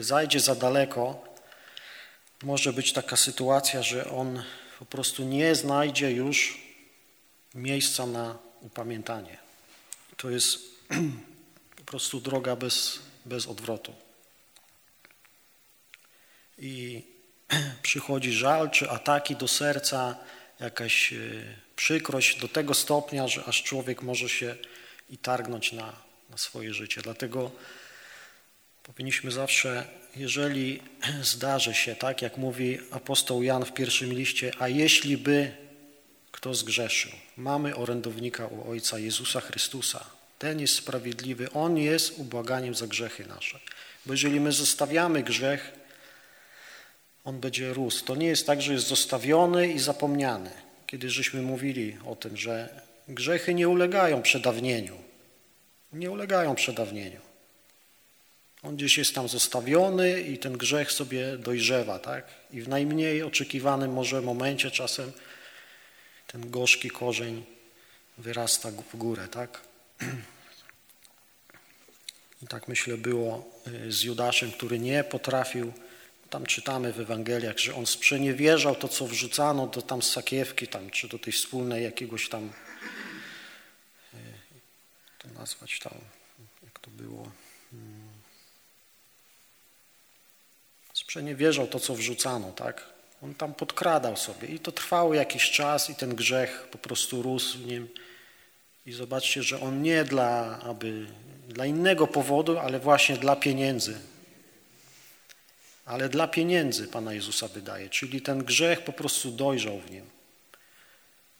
zajdzie 0.00 0.40
za 0.40 0.54
daleko, 0.54 1.24
może 2.42 2.72
być 2.72 2.92
taka 2.92 3.16
sytuacja, 3.16 3.82
że 3.82 4.10
on 4.10 4.42
po 4.78 4.86
prostu 4.86 5.24
nie 5.24 5.54
znajdzie 5.54 6.10
już 6.10 6.58
miejsca 7.54 8.06
na 8.06 8.38
upamiętanie. 8.60 9.38
To 10.16 10.30
jest 10.30 10.58
po 11.76 11.84
prostu 11.84 12.20
droga 12.20 12.56
bez, 12.56 12.98
bez 13.24 13.46
odwrotu. 13.46 13.94
I 16.58 17.02
przychodzi 17.82 18.32
żal 18.32 18.70
czy 18.70 18.90
ataki 18.90 19.36
do 19.36 19.48
serca, 19.48 20.16
jakaś 20.60 21.12
e, 21.12 21.16
przykrość 21.76 22.40
do 22.40 22.48
tego 22.48 22.74
stopnia, 22.74 23.28
że 23.28 23.44
aż 23.44 23.62
człowiek 23.62 24.02
może 24.02 24.28
się 24.28 24.56
i 25.10 25.18
targnąć 25.18 25.72
na, 25.72 25.92
na 26.30 26.36
swoje 26.36 26.74
życie. 26.74 27.02
Dlatego 27.02 27.50
powinniśmy 28.92 29.30
zawsze 29.30 29.84
jeżeli 30.16 30.82
zdarzy 31.32 31.74
się, 31.74 31.96
tak 31.96 32.22
jak 32.22 32.36
mówi 32.36 32.78
apostoł 32.90 33.42
Jan 33.42 33.64
w 33.64 33.74
pierwszym 33.74 34.12
liście, 34.12 34.52
a 34.58 34.68
jeśli 34.68 35.16
by 35.16 35.52
kto 36.32 36.54
zgrzeszył, 36.54 37.12
mamy 37.36 37.76
orędownika 37.76 38.46
u 38.46 38.70
Ojca 38.70 38.98
Jezusa 38.98 39.40
Chrystusa. 39.40 40.04
Ten 40.38 40.60
jest 40.60 40.74
sprawiedliwy, 40.74 41.52
On 41.52 41.78
jest 41.78 42.18
ubłaganiem 42.18 42.74
za 42.74 42.86
grzechy 42.86 43.26
nasze. 43.26 43.58
Bo 44.06 44.12
jeżeli 44.12 44.40
my 44.40 44.52
zostawiamy 44.52 45.22
grzech, 45.22 45.72
on 47.24 47.40
będzie 47.40 47.72
rósł. 47.72 48.04
To 48.04 48.16
nie 48.16 48.26
jest 48.26 48.46
tak, 48.46 48.62
że 48.62 48.72
jest 48.72 48.86
zostawiony 48.86 49.68
i 49.68 49.78
zapomniany. 49.78 50.50
Kiedy 50.86 51.10
żeśmy 51.10 51.42
mówili 51.42 51.96
o 52.06 52.16
tym, 52.16 52.36
że 52.36 52.82
grzechy 53.08 53.54
nie 53.54 53.68
ulegają 53.68 54.22
przedawnieniu. 54.22 54.96
Nie 55.92 56.10
ulegają 56.10 56.54
przedawnieniu. 56.54 57.27
On 58.62 58.76
gdzieś 58.76 58.98
jest 58.98 59.14
tam 59.14 59.28
zostawiony 59.28 60.20
i 60.20 60.38
ten 60.38 60.58
grzech 60.58 60.92
sobie 60.92 61.36
dojrzewa, 61.36 61.98
tak? 61.98 62.24
I 62.50 62.62
w 62.62 62.68
najmniej 62.68 63.22
oczekiwanym 63.22 63.92
może 63.92 64.22
momencie 64.22 64.70
czasem 64.70 65.12
ten 66.26 66.50
gorzki 66.50 66.90
korzeń 66.90 67.44
wyrasta 68.18 68.70
w 68.70 68.96
górę, 68.96 69.28
tak? 69.28 69.60
I 72.42 72.46
tak 72.46 72.68
myślę 72.68 72.96
było 72.96 73.50
y, 73.66 73.92
z 73.92 74.02
Judaszem, 74.02 74.52
który 74.52 74.78
nie 74.78 75.04
potrafił, 75.04 75.72
tam 76.30 76.46
czytamy 76.46 76.92
w 76.92 77.00
Ewangeliach, 77.00 77.58
że 77.58 77.74
on 77.74 77.86
sprzeniewierzał 77.86 78.76
to, 78.76 78.88
co 78.88 79.06
wrzucano 79.06 79.66
do 79.66 79.82
tam 79.82 80.02
sakiewki, 80.02 80.68
tam, 80.68 80.90
czy 80.90 81.08
do 81.08 81.18
tej 81.18 81.32
wspólnej 81.32 81.84
jakiegoś 81.84 82.28
tam, 82.28 82.52
y, 84.14 84.18
to 85.18 85.28
nazwać 85.28 85.78
tam, 85.78 85.94
jak 86.64 86.78
to 86.78 86.90
było, 86.90 87.30
sprzeniewierzał 91.08 91.66
to, 91.66 91.80
co 91.80 91.94
wrzucano, 91.94 92.52
tak? 92.52 92.84
On 93.22 93.34
tam 93.34 93.54
podkradał 93.54 94.16
sobie 94.16 94.48
i 94.48 94.58
to 94.58 94.72
trwało 94.72 95.14
jakiś 95.14 95.50
czas 95.50 95.90
i 95.90 95.94
ten 95.94 96.14
grzech 96.14 96.68
po 96.70 96.78
prostu 96.78 97.22
rósł 97.22 97.58
w 97.58 97.66
nim. 97.66 97.88
I 98.86 98.92
zobaczcie, 98.92 99.42
że 99.42 99.60
on 99.60 99.82
nie 99.82 100.04
dla, 100.04 100.60
aby, 100.60 101.06
dla 101.48 101.66
innego 101.66 102.06
powodu, 102.06 102.58
ale 102.58 102.78
właśnie 102.78 103.16
dla 103.16 103.36
pieniędzy. 103.36 104.00
Ale 105.84 106.08
dla 106.08 106.28
pieniędzy 106.28 106.88
Pana 106.88 107.12
Jezusa 107.12 107.48
wydaje. 107.48 107.88
Czyli 107.88 108.22
ten 108.22 108.44
grzech 108.44 108.84
po 108.84 108.92
prostu 108.92 109.30
dojrzał 109.30 109.80
w 109.80 109.90
nim. 109.90 110.04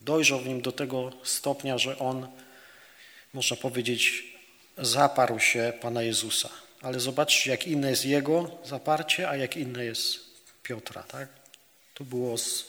Dojrzał 0.01 0.41
w 0.41 0.47
nim 0.47 0.61
do 0.61 0.73
tego 0.73 1.13
stopnia, 1.23 1.79
że 1.79 1.99
on, 1.99 2.29
można 3.33 3.57
powiedzieć, 3.57 4.25
zaparł 4.79 5.41
się 5.41 5.73
Pana 5.81 6.03
Jezusa. 6.03 6.68
Ale 6.82 7.00
zobaczcie, 7.00 7.50
jak 7.50 7.66
inne 7.66 7.90
jest 7.90 8.04
jego 8.04 8.50
zaparcie, 8.64 9.28
a 9.28 9.37
jak 9.37 9.56
inne 9.56 9.85
jest 9.85 10.18
Piotra. 10.62 11.02
Tak? 11.02 11.28
Tu 11.94 12.04
było 12.04 12.38
z, 12.38 12.64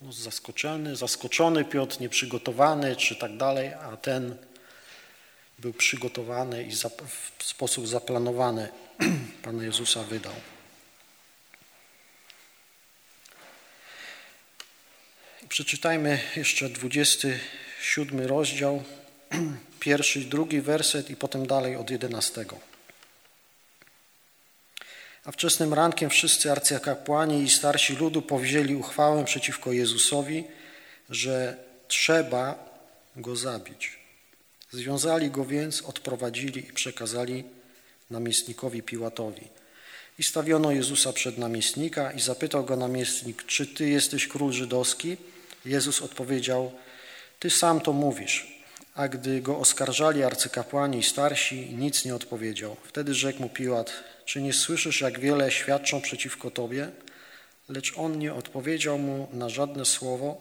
no, 0.00 0.12
zaskoczony, 0.12 0.96
zaskoczony 0.96 1.64
Piotr, 1.64 2.00
nieprzygotowany 2.00 2.96
czy 2.96 3.16
tak 3.16 3.36
dalej, 3.36 3.68
a 3.68 3.96
ten 3.96 4.36
był 5.58 5.72
przygotowany 5.72 6.64
i 6.64 6.72
w 7.38 7.44
sposób 7.44 7.88
zaplanowany 7.88 8.68
Pana 9.42 9.64
Jezusa 9.64 10.02
wydał. 10.02 10.34
Przeczytajmy 15.48 16.20
jeszcze 16.36 16.68
27 16.68 18.20
rozdział 18.20 18.82
pierwszy 19.80 20.20
i 20.20 20.26
drugi 20.26 20.60
werset 20.60 21.10
i 21.10 21.16
potem 21.16 21.46
dalej 21.46 21.76
od 21.76 21.90
jedenastego. 21.90 22.71
A 25.24 25.32
wczesnym 25.32 25.74
rankiem 25.74 26.10
wszyscy 26.10 26.52
arcykapłani 26.52 27.42
i 27.42 27.50
starsi 27.50 27.96
ludu 27.96 28.22
powzięli 28.22 28.74
uchwałę 28.74 29.24
przeciwko 29.24 29.72
Jezusowi, 29.72 30.44
że 31.10 31.56
trzeba 31.88 32.72
go 33.16 33.36
zabić. 33.36 33.98
Związali 34.72 35.30
go 35.30 35.44
więc, 35.44 35.82
odprowadzili 35.82 36.68
i 36.68 36.72
przekazali 36.72 37.44
namiestnikowi 38.10 38.82
Piłatowi. 38.82 39.48
I 40.18 40.22
stawiono 40.22 40.70
Jezusa 40.70 41.12
przed 41.12 41.38
namiestnika 41.38 42.12
i 42.12 42.20
zapytał 42.20 42.64
go 42.64 42.76
namiestnik, 42.76 43.46
czy 43.46 43.66
ty 43.66 43.88
jesteś 43.88 44.28
król 44.28 44.52
żydowski? 44.52 45.16
Jezus 45.64 46.02
odpowiedział, 46.02 46.72
ty 47.38 47.50
sam 47.50 47.80
to 47.80 47.92
mówisz. 47.92 48.62
A 48.94 49.08
gdy 49.08 49.40
go 49.40 49.58
oskarżali 49.58 50.22
arcykapłani 50.22 50.98
i 50.98 51.02
starsi, 51.02 51.74
nic 51.74 52.04
nie 52.04 52.14
odpowiedział. 52.14 52.76
Wtedy 52.84 53.14
rzekł 53.14 53.42
mu 53.42 53.48
Piłat, 53.48 53.92
czy 54.24 54.42
nie 54.42 54.52
słyszysz, 54.52 55.00
jak 55.00 55.20
wiele 55.20 55.50
świadczą 55.50 56.00
przeciwko 56.00 56.50
tobie? 56.50 56.90
Lecz 57.68 57.98
on 57.98 58.18
nie 58.18 58.34
odpowiedział 58.34 58.98
mu 58.98 59.28
na 59.32 59.48
żadne 59.48 59.84
słowo, 59.84 60.40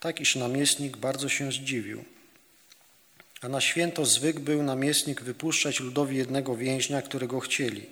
tak 0.00 0.20
iż 0.20 0.36
namiestnik 0.36 0.96
bardzo 0.96 1.28
się 1.28 1.52
zdziwił. 1.52 2.04
A 3.40 3.48
na 3.48 3.60
święto 3.60 4.04
zwyk 4.04 4.40
był 4.40 4.62
namiestnik 4.62 5.22
wypuszczać 5.22 5.80
ludowi 5.80 6.16
jednego 6.16 6.56
więźnia, 6.56 7.02
którego 7.02 7.40
chcieli. 7.40 7.86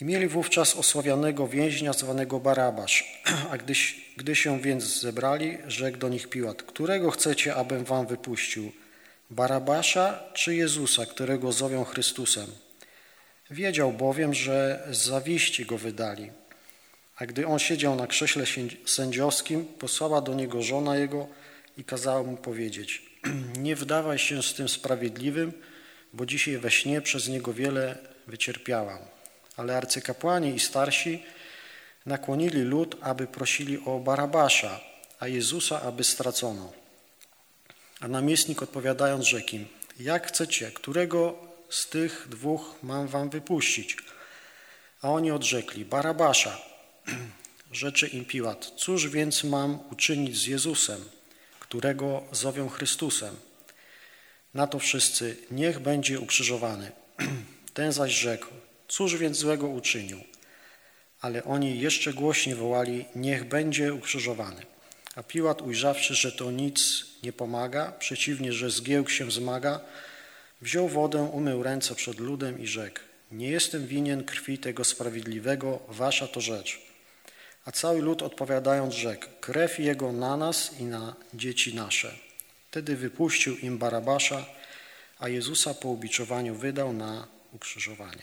I 0.00 0.04
mieli 0.04 0.28
wówczas 0.28 0.76
osławianego 0.76 1.48
więźnia 1.48 1.92
zwanego 1.92 2.40
Barabasz. 2.40 3.22
A 3.50 3.56
gdy, 3.58 3.72
gdy 4.16 4.36
się 4.36 4.60
więc 4.60 4.84
zebrali, 4.84 5.58
rzekł 5.66 5.98
do 5.98 6.08
nich 6.08 6.28
Piłat, 6.28 6.62
którego 6.62 7.10
chcecie, 7.10 7.54
abym 7.54 7.84
wam 7.84 8.06
wypuścił? 8.06 8.72
Barabasza 9.30 10.24
czy 10.34 10.54
Jezusa, 10.54 11.06
którego 11.06 11.52
zowią 11.52 11.84
Chrystusem? 11.84 12.46
Wiedział 13.50 13.92
bowiem, 13.92 14.34
że 14.34 14.88
z 14.90 14.98
zawiści 14.98 15.66
go 15.66 15.78
wydali. 15.78 16.30
A 17.16 17.26
gdy 17.26 17.46
on 17.46 17.58
siedział 17.58 17.96
na 17.96 18.06
krześle 18.06 18.44
sędziowskim, 18.86 19.64
posłała 19.64 20.20
do 20.20 20.34
niego 20.34 20.62
żona 20.62 20.96
jego 20.96 21.28
i 21.78 21.84
kazała 21.84 22.22
mu 22.22 22.36
powiedzieć: 22.36 23.02
Nie 23.58 23.76
wdawaj 23.76 24.18
się 24.18 24.42
z 24.42 24.54
tym 24.54 24.68
sprawiedliwym, 24.68 25.52
bo 26.12 26.26
dzisiaj 26.26 26.58
we 26.58 26.70
śnie 26.70 27.00
przez 27.00 27.28
niego 27.28 27.52
wiele 27.52 27.98
wycierpiałam. 28.26 28.98
Ale 29.56 29.76
arcykapłani 29.76 30.54
i 30.54 30.60
starsi 30.60 31.22
nakłonili 32.06 32.62
lud, 32.62 32.96
aby 33.00 33.26
prosili 33.26 33.78
o 33.84 33.98
Barabasza, 33.98 34.80
a 35.20 35.28
Jezusa, 35.28 35.82
aby 35.82 36.04
stracono. 36.04 36.72
A 38.00 38.08
namiestnik 38.08 38.62
odpowiadając 38.62 39.24
rzekł 39.24 39.56
im, 39.56 39.66
jak 40.00 40.28
chcecie, 40.28 40.70
którego 40.70 41.45
z 41.70 41.88
tych 41.88 42.26
dwóch 42.28 42.74
mam 42.82 43.08
wam 43.08 43.30
wypuścić? 43.30 43.96
A 45.02 45.10
oni 45.10 45.30
odrzekli, 45.30 45.84
Barabasza. 45.84 46.60
Rzeczy 47.72 48.06
im 48.06 48.24
Piłat, 48.24 48.72
cóż 48.76 49.08
więc 49.08 49.44
mam 49.44 49.78
uczynić 49.90 50.36
z 50.38 50.46
Jezusem, 50.46 51.04
którego 51.60 52.22
zowią 52.32 52.68
Chrystusem? 52.68 53.36
Na 54.54 54.66
to 54.66 54.78
wszyscy, 54.78 55.36
niech 55.50 55.78
będzie 55.78 56.20
ukrzyżowany. 56.20 56.92
Ten 57.74 57.92
zaś 57.92 58.12
rzekł, 58.12 58.46
cóż 58.88 59.16
więc 59.16 59.36
złego 59.36 59.68
uczynił? 59.68 60.20
Ale 61.20 61.44
oni 61.44 61.80
jeszcze 61.80 62.12
głośniej 62.12 62.54
wołali, 62.54 63.04
niech 63.14 63.44
będzie 63.44 63.94
ukrzyżowany. 63.94 64.66
A 65.16 65.22
Piłat 65.22 65.62
ujrzawszy, 65.62 66.14
że 66.14 66.32
to 66.32 66.50
nic 66.50 67.06
nie 67.22 67.32
pomaga, 67.32 67.92
przeciwnie, 67.92 68.52
że 68.52 68.70
zgiełk 68.70 69.10
się 69.10 69.24
wzmaga, 69.24 69.80
wziął 70.60 70.88
wodę, 70.88 71.22
umył 71.22 71.62
ręce 71.62 71.94
przed 71.94 72.20
ludem 72.20 72.60
i 72.60 72.66
rzekł, 72.66 73.00
nie 73.32 73.48
jestem 73.48 73.86
winien 73.86 74.24
krwi 74.24 74.58
tego 74.58 74.84
sprawiedliwego, 74.84 75.78
wasza 75.88 76.28
to 76.28 76.40
rzecz. 76.40 76.80
A 77.64 77.72
cały 77.72 78.02
lud 78.02 78.22
odpowiadając 78.22 78.94
rzekł, 78.94 79.26
krew 79.40 79.78
jego 79.78 80.12
na 80.12 80.36
nas 80.36 80.80
i 80.80 80.84
na 80.84 81.16
dzieci 81.34 81.74
nasze. 81.74 82.14
Wtedy 82.70 82.96
wypuścił 82.96 83.56
im 83.56 83.78
Barabasza, 83.78 84.46
a 85.18 85.28
Jezusa 85.28 85.74
po 85.74 85.88
ubiczowaniu 85.88 86.54
wydał 86.54 86.92
na 86.92 87.26
ukrzyżowanie. 87.52 88.22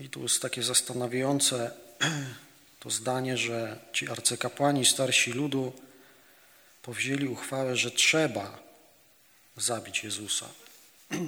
I 0.00 0.08
tu 0.08 0.22
jest 0.22 0.42
takie 0.42 0.62
zastanawiające 0.62 1.70
to 2.80 2.90
zdanie, 2.90 3.36
że 3.36 3.78
ci 3.92 4.08
arcykapłani, 4.08 4.84
starsi 4.84 5.32
ludu 5.32 5.72
powzięli 6.84 7.28
uchwałę, 7.28 7.76
że 7.76 7.90
trzeba 7.90 8.58
zabić 9.56 10.04
Jezusa. 10.04 10.48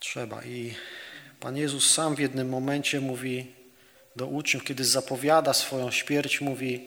Trzeba. 0.00 0.44
I 0.44 0.74
Pan 1.40 1.56
Jezus 1.56 1.90
sam 1.94 2.16
w 2.16 2.18
jednym 2.18 2.48
momencie 2.48 3.00
mówi 3.00 3.46
do 4.16 4.26
uczniów, 4.26 4.64
kiedy 4.64 4.84
zapowiada 4.84 5.54
swoją 5.54 5.90
śmierć, 5.90 6.40
mówi, 6.40 6.86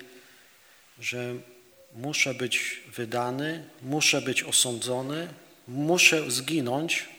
że 1.00 1.34
muszę 1.94 2.34
być 2.34 2.82
wydany, 2.96 3.70
muszę 3.82 4.22
być 4.22 4.44
osądzony, 4.44 5.28
muszę 5.68 6.32
zginąć, 6.32 7.10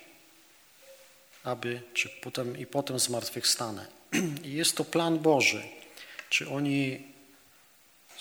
aby, 1.45 1.81
czy 1.95 2.09
potem 2.09 2.59
i 2.59 2.67
potem 2.67 2.99
zmartwychwstanę. 2.99 3.87
I 4.45 4.53
jest 4.53 4.77
to 4.77 4.85
plan 4.85 5.19
Boży. 5.19 5.63
Czy 6.29 6.49
oni 6.49 7.12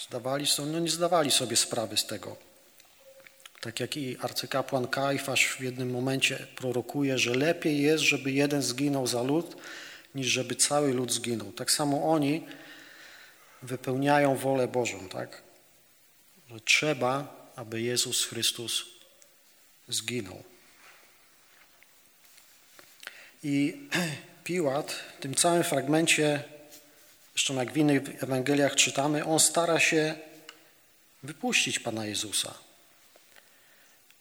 zdawali 0.08 0.48
sobie, 0.48 0.72
no 0.72 0.80
nie 0.80 0.90
zdawali 0.90 1.32
sobie 1.32 1.56
sprawy 1.56 1.98
z 1.98 2.06
tego. 2.06 2.38
Tak 3.62 3.80
jak 3.80 3.98
i 3.98 4.18
arcykapłan 4.20 4.88
Kajfasz 4.88 5.46
w 5.46 5.62
jednym 5.62 5.92
momencie 5.92 6.48
prorokuje, 6.56 7.18
że 7.18 7.36
lepiej 7.36 7.82
jest, 7.82 8.04
żeby 8.04 8.32
jeden 8.32 8.62
zginął 8.62 9.08
za 9.08 9.24
lud, 9.24 9.56
niż 10.16 10.28
żeby 10.28 10.56
cały 10.56 10.94
lud 10.94 11.12
zginął. 11.12 11.52
Tak 11.52 11.72
samo 11.72 12.12
oni 12.12 12.46
wypełniają 13.62 14.36
wolę 14.36 14.68
Bożą, 14.68 15.10
tak? 15.10 15.42
Że 16.50 16.60
trzeba, 16.60 17.36
aby 17.56 17.82
Jezus 17.82 18.26
Chrystus 18.26 18.86
zginął. 19.88 20.44
I 23.44 23.78
Piłat 24.44 24.92
w 24.92 25.22
tym 25.22 25.36
całym 25.36 25.64
fragmencie, 25.64 26.44
zresztą 27.36 27.56
jak 27.56 27.74
w 27.74 27.78
innych 27.78 28.24
Ewangeliach 28.24 28.76
czytamy, 28.76 29.26
on 29.26 29.40
stara 29.40 29.80
się 29.80 30.16
wypuścić 31.24 31.80
Pana 31.80 32.06
Jezusa. 32.06 32.54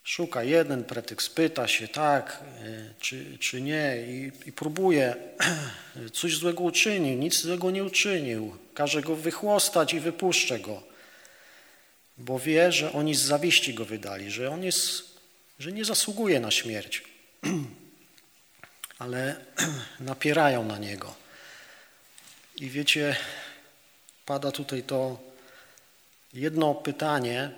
Szuka 0.04 0.42
jeden 0.42 0.84
pretekst, 0.84 1.34
pyta 1.34 1.68
się 1.68 1.88
tak, 1.88 2.40
e, 2.64 2.94
czy, 3.00 3.38
czy 3.38 3.60
nie 3.60 3.96
i, 4.08 4.32
i 4.48 4.52
próbuje. 4.52 5.16
Coś 6.12 6.36
złego 6.36 6.62
uczynił, 6.62 7.18
nic 7.18 7.40
złego 7.42 7.70
nie 7.70 7.84
uczynił. 7.84 8.56
Każe 8.74 9.02
go 9.02 9.16
wychłostać 9.16 9.94
i 9.94 10.00
wypuszczę 10.00 10.58
go. 10.58 10.82
Bo 12.18 12.38
wie, 12.38 12.72
że 12.72 12.92
oni 12.92 13.14
z 13.14 13.22
zawiści 13.22 13.74
go 13.74 13.84
wydali, 13.84 14.30
że 14.30 14.50
on 14.50 14.62
jest, 14.62 15.02
że 15.58 15.72
nie 15.72 15.84
zasługuje 15.84 16.40
na 16.40 16.50
śmierć. 16.50 17.04
Ale 18.98 19.36
napierają 20.00 20.64
na 20.64 20.78
niego. 20.78 21.19
I 22.60 22.70
wiecie, 22.70 23.16
pada 24.26 24.52
tutaj 24.52 24.82
to 24.82 25.18
jedno 26.32 26.74
pytanie, 26.74 27.50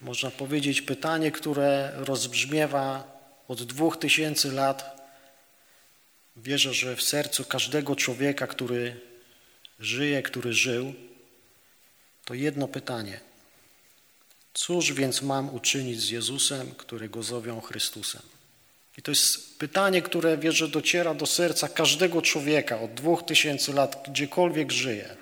można 0.00 0.30
powiedzieć, 0.30 0.82
pytanie, 0.82 1.30
które 1.30 1.92
rozbrzmiewa 1.96 3.04
od 3.48 3.62
dwóch 3.62 3.96
tysięcy 3.96 4.52
lat. 4.52 5.00
Wierzę, 6.36 6.74
że 6.74 6.96
w 6.96 7.02
sercu 7.02 7.44
każdego 7.44 7.96
człowieka, 7.96 8.46
który 8.46 9.00
żyje, 9.78 10.22
który 10.22 10.52
żył, 10.52 10.94
to 12.24 12.34
jedno 12.34 12.68
pytanie. 12.68 13.20
Cóż 14.54 14.92
więc 14.92 15.22
mam 15.22 15.54
uczynić 15.54 16.00
z 16.00 16.10
Jezusem, 16.10 16.74
którego 16.74 17.22
zowią 17.22 17.60
Chrystusem? 17.60 18.22
I 18.98 19.02
to 19.02 19.10
jest 19.10 19.58
pytanie, 19.58 20.02
które 20.02 20.38
wierzę 20.38 20.68
dociera 20.68 21.14
do 21.14 21.26
serca 21.26 21.68
każdego 21.68 22.22
człowieka 22.22 22.80
od 22.80 22.94
dwóch 22.94 23.26
tysięcy 23.26 23.72
lat, 23.72 24.08
gdziekolwiek 24.08 24.72
żyje. 24.72 25.16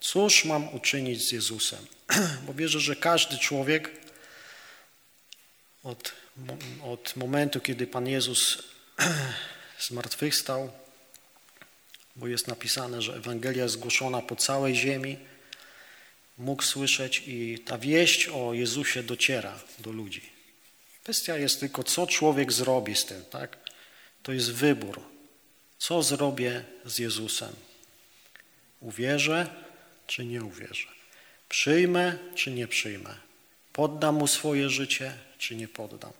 Cóż 0.00 0.44
mam 0.44 0.74
uczynić 0.74 1.28
z 1.28 1.32
Jezusem? 1.32 1.86
Bo 2.46 2.54
wierzę, 2.54 2.80
że 2.80 2.96
każdy 2.96 3.38
człowiek 3.38 3.90
od, 5.82 6.12
od 6.82 7.16
momentu, 7.16 7.60
kiedy 7.60 7.86
Pan 7.86 8.08
Jezus 8.08 8.62
zmartwychwstał, 9.88 10.70
bo 12.16 12.28
jest 12.28 12.48
napisane, 12.48 13.02
że 13.02 13.14
Ewangelia 13.14 13.62
jest 13.62 13.74
zgłoszona 13.74 14.22
po 14.22 14.36
całej 14.36 14.74
ziemi, 14.74 15.16
mógł 16.38 16.62
słyszeć 16.62 17.22
i 17.26 17.58
ta 17.66 17.78
wieść 17.78 18.28
o 18.28 18.54
Jezusie 18.54 19.02
dociera 19.02 19.60
do 19.78 19.92
ludzi. 19.92 20.39
Kwestia 21.02 21.36
jest 21.36 21.60
tylko, 21.60 21.84
co 21.84 22.06
człowiek 22.06 22.52
zrobi 22.52 22.96
z 22.96 23.04
tym, 23.04 23.24
tak? 23.24 23.56
To 24.22 24.32
jest 24.32 24.52
wybór. 24.52 25.02
Co 25.78 26.02
zrobię 26.02 26.64
z 26.84 26.98
Jezusem? 26.98 27.52
Uwierzę 28.80 29.46
czy 30.06 30.24
nie 30.24 30.44
uwierzę? 30.44 30.88
Przyjmę 31.48 32.18
czy 32.34 32.50
nie 32.50 32.68
przyjmę? 32.68 33.16
Poddam 33.72 34.14
mu 34.14 34.26
swoje 34.26 34.70
życie 34.70 35.14
czy 35.38 35.56
nie 35.56 35.68
poddam? 35.68 36.12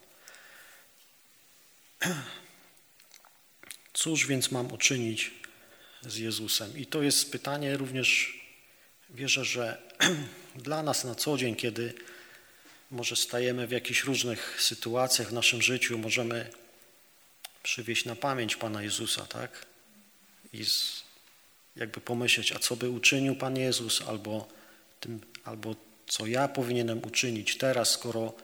Cóż 3.93 4.27
więc 4.27 4.51
mam 4.51 4.73
uczynić 4.73 5.31
z 6.03 6.17
Jezusem? 6.17 6.79
I 6.79 6.87
to 6.87 7.03
jest 7.03 7.33
pytanie 7.33 7.77
również, 7.77 8.41
wierzę, 9.11 9.45
że 9.45 9.83
dla 10.57 10.83
nas 10.83 11.05
na 11.05 11.15
co 11.15 11.37
dzień, 11.37 11.57
kiedy 11.57 11.95
może 12.91 13.17
stajemy 13.17 13.67
w 13.67 13.71
jakichś 13.71 14.05
różnych 14.05 14.63
sytuacjach 14.63 15.29
w 15.29 15.33
naszym 15.33 15.63
życiu, 15.63 15.99
możemy 15.99 16.51
przywieźć 17.63 18.05
na 18.05 18.17
pamięć 18.17 18.57
Pana 18.57 18.83
Jezusa, 18.83 19.27
tak? 19.27 19.67
I 20.53 20.65
z, 20.65 21.03
jakby 21.77 22.01
pomyśleć, 22.01 22.53
a 22.53 22.59
co 22.59 22.77
by 22.77 22.91
uczynił 22.91 23.37
Pan 23.37 23.57
Jezus, 23.57 24.03
albo, 24.03 24.49
tym, 25.01 25.21
albo 25.45 25.75
co 26.07 26.27
ja 26.27 26.49
powinienem 26.49 27.05
uczynić 27.05 27.59
teraz, 27.59 27.91
skoro 27.91 28.35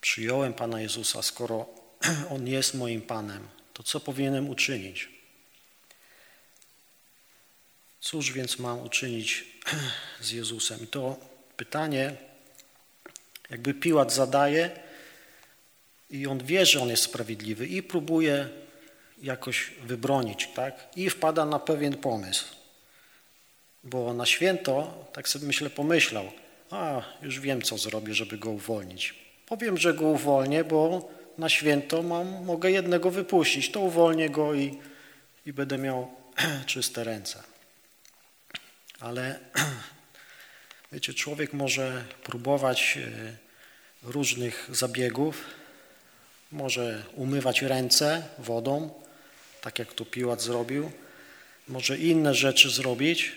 przyjąłem 0.00 0.54
Pana 0.54 0.80
Jezusa, 0.80 1.22
skoro 1.22 1.68
On 2.34 2.48
jest 2.48 2.74
moim 2.74 3.02
Panem, 3.02 3.48
to 3.72 3.82
co 3.82 4.00
powinienem 4.00 4.48
uczynić? 4.48 5.08
Cóż 8.00 8.32
więc 8.32 8.58
mam 8.58 8.80
uczynić 8.80 9.44
z 10.20 10.30
Jezusem? 10.30 10.82
I 10.82 10.86
to 10.86 11.16
pytanie 11.56 12.31
jakby 13.52 13.74
Piłat 13.74 14.12
zadaje 14.12 14.70
i 16.10 16.26
on 16.26 16.38
wie, 16.44 16.66
że 16.66 16.80
on 16.80 16.88
jest 16.88 17.02
sprawiedliwy 17.02 17.66
i 17.66 17.82
próbuje 17.82 18.48
jakoś 19.22 19.72
wybronić, 19.82 20.48
tak? 20.54 20.88
I 20.96 21.10
wpada 21.10 21.44
na 21.44 21.58
pewien 21.58 21.96
pomysł. 21.96 22.44
Bo 23.84 24.14
na 24.14 24.26
święto, 24.26 25.04
tak 25.12 25.28
sobie 25.28 25.46
myślę, 25.46 25.70
pomyślał, 25.70 26.32
a 26.70 27.02
już 27.22 27.40
wiem, 27.40 27.62
co 27.62 27.78
zrobię, 27.78 28.14
żeby 28.14 28.38
go 28.38 28.50
uwolnić. 28.50 29.14
Powiem, 29.46 29.78
że 29.78 29.94
go 29.94 30.06
uwolnię, 30.06 30.64
bo 30.64 31.10
na 31.38 31.48
święto 31.48 32.02
mam, 32.02 32.44
mogę 32.44 32.70
jednego 32.70 33.10
wypuścić, 33.10 33.70
to 33.70 33.80
uwolnię 33.80 34.30
go 34.30 34.54
i, 34.54 34.78
i 35.46 35.52
będę 35.52 35.78
miał 35.78 36.10
czyste 36.66 37.04
ręce. 37.04 37.42
Ale 39.00 39.38
wiecie, 40.92 41.14
człowiek 41.14 41.52
może 41.52 42.04
próbować 42.24 42.98
e, 42.98 43.36
różnych 44.02 44.68
zabiegów, 44.72 45.44
może 46.52 47.02
umywać 47.14 47.62
ręce 47.62 48.28
wodą, 48.38 49.02
tak 49.60 49.78
jak 49.78 49.94
to 49.94 50.04
Piłat 50.04 50.42
zrobił, 50.42 50.90
może 51.68 51.98
inne 51.98 52.34
rzeczy 52.34 52.70
zrobić, 52.70 53.32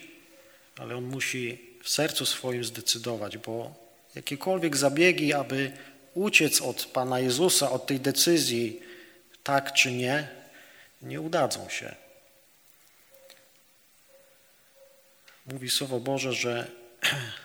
ale 0.78 0.98
on 0.98 1.04
musi 1.04 1.60
w 1.84 1.90
sercu 1.90 2.26
swoim 2.26 2.64
zdecydować, 2.64 3.38
bo 3.38 3.74
jakiekolwiek 4.16 4.78
zabiegi, 4.78 5.34
aby 5.34 5.72
uciec 6.14 6.62
od 6.62 6.86
Pana 6.86 7.20
Jezusa, 7.20 7.72
od 7.72 7.88
tej 7.88 8.00
decyzji, 8.00 8.82
tak 9.44 9.74
czy 9.74 9.92
nie, 9.92 10.28
nie 11.02 11.22
udadzą 11.22 11.70
się. 11.70 11.96
Mówi 15.46 15.70
Słowo 15.70 16.00
Boże, 16.00 16.34
że 16.34 16.72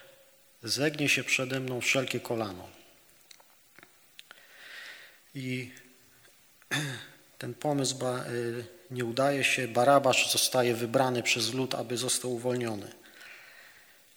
zegnie 0.62 1.08
się 1.08 1.24
przede 1.24 1.60
mną 1.60 1.80
wszelkie 1.80 2.20
kolano. 2.20 2.68
I 5.34 5.70
ten 7.38 7.54
pomysł 7.54 7.96
y, 8.28 8.64
nie 8.90 9.04
udaje 9.04 9.44
się, 9.44 9.68
Barabasz 9.68 10.32
zostaje 10.32 10.74
wybrany 10.74 11.22
przez 11.22 11.54
lud, 11.54 11.74
aby 11.74 11.96
został 11.96 12.32
uwolniony. 12.32 12.92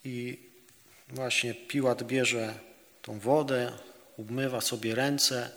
I 0.06 0.40
właśnie 1.10 1.54
Piłat 1.54 2.04
bierze 2.04 2.60
tą 3.02 3.20
wodę, 3.20 3.72
umywa 4.18 4.62
sobie 4.62 4.96
ręce, 4.96 5.52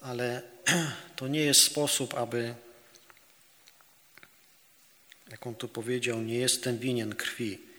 ale 0.00 0.42
to 1.16 1.28
nie 1.28 1.40
jest 1.40 1.60
sposób, 1.60 2.14
aby, 2.14 2.54
jak 5.30 5.46
on 5.46 5.54
to 5.54 5.68
powiedział, 5.68 6.20
nie 6.20 6.38
jestem 6.38 6.78
winien 6.78 7.14
krwi. 7.14 7.73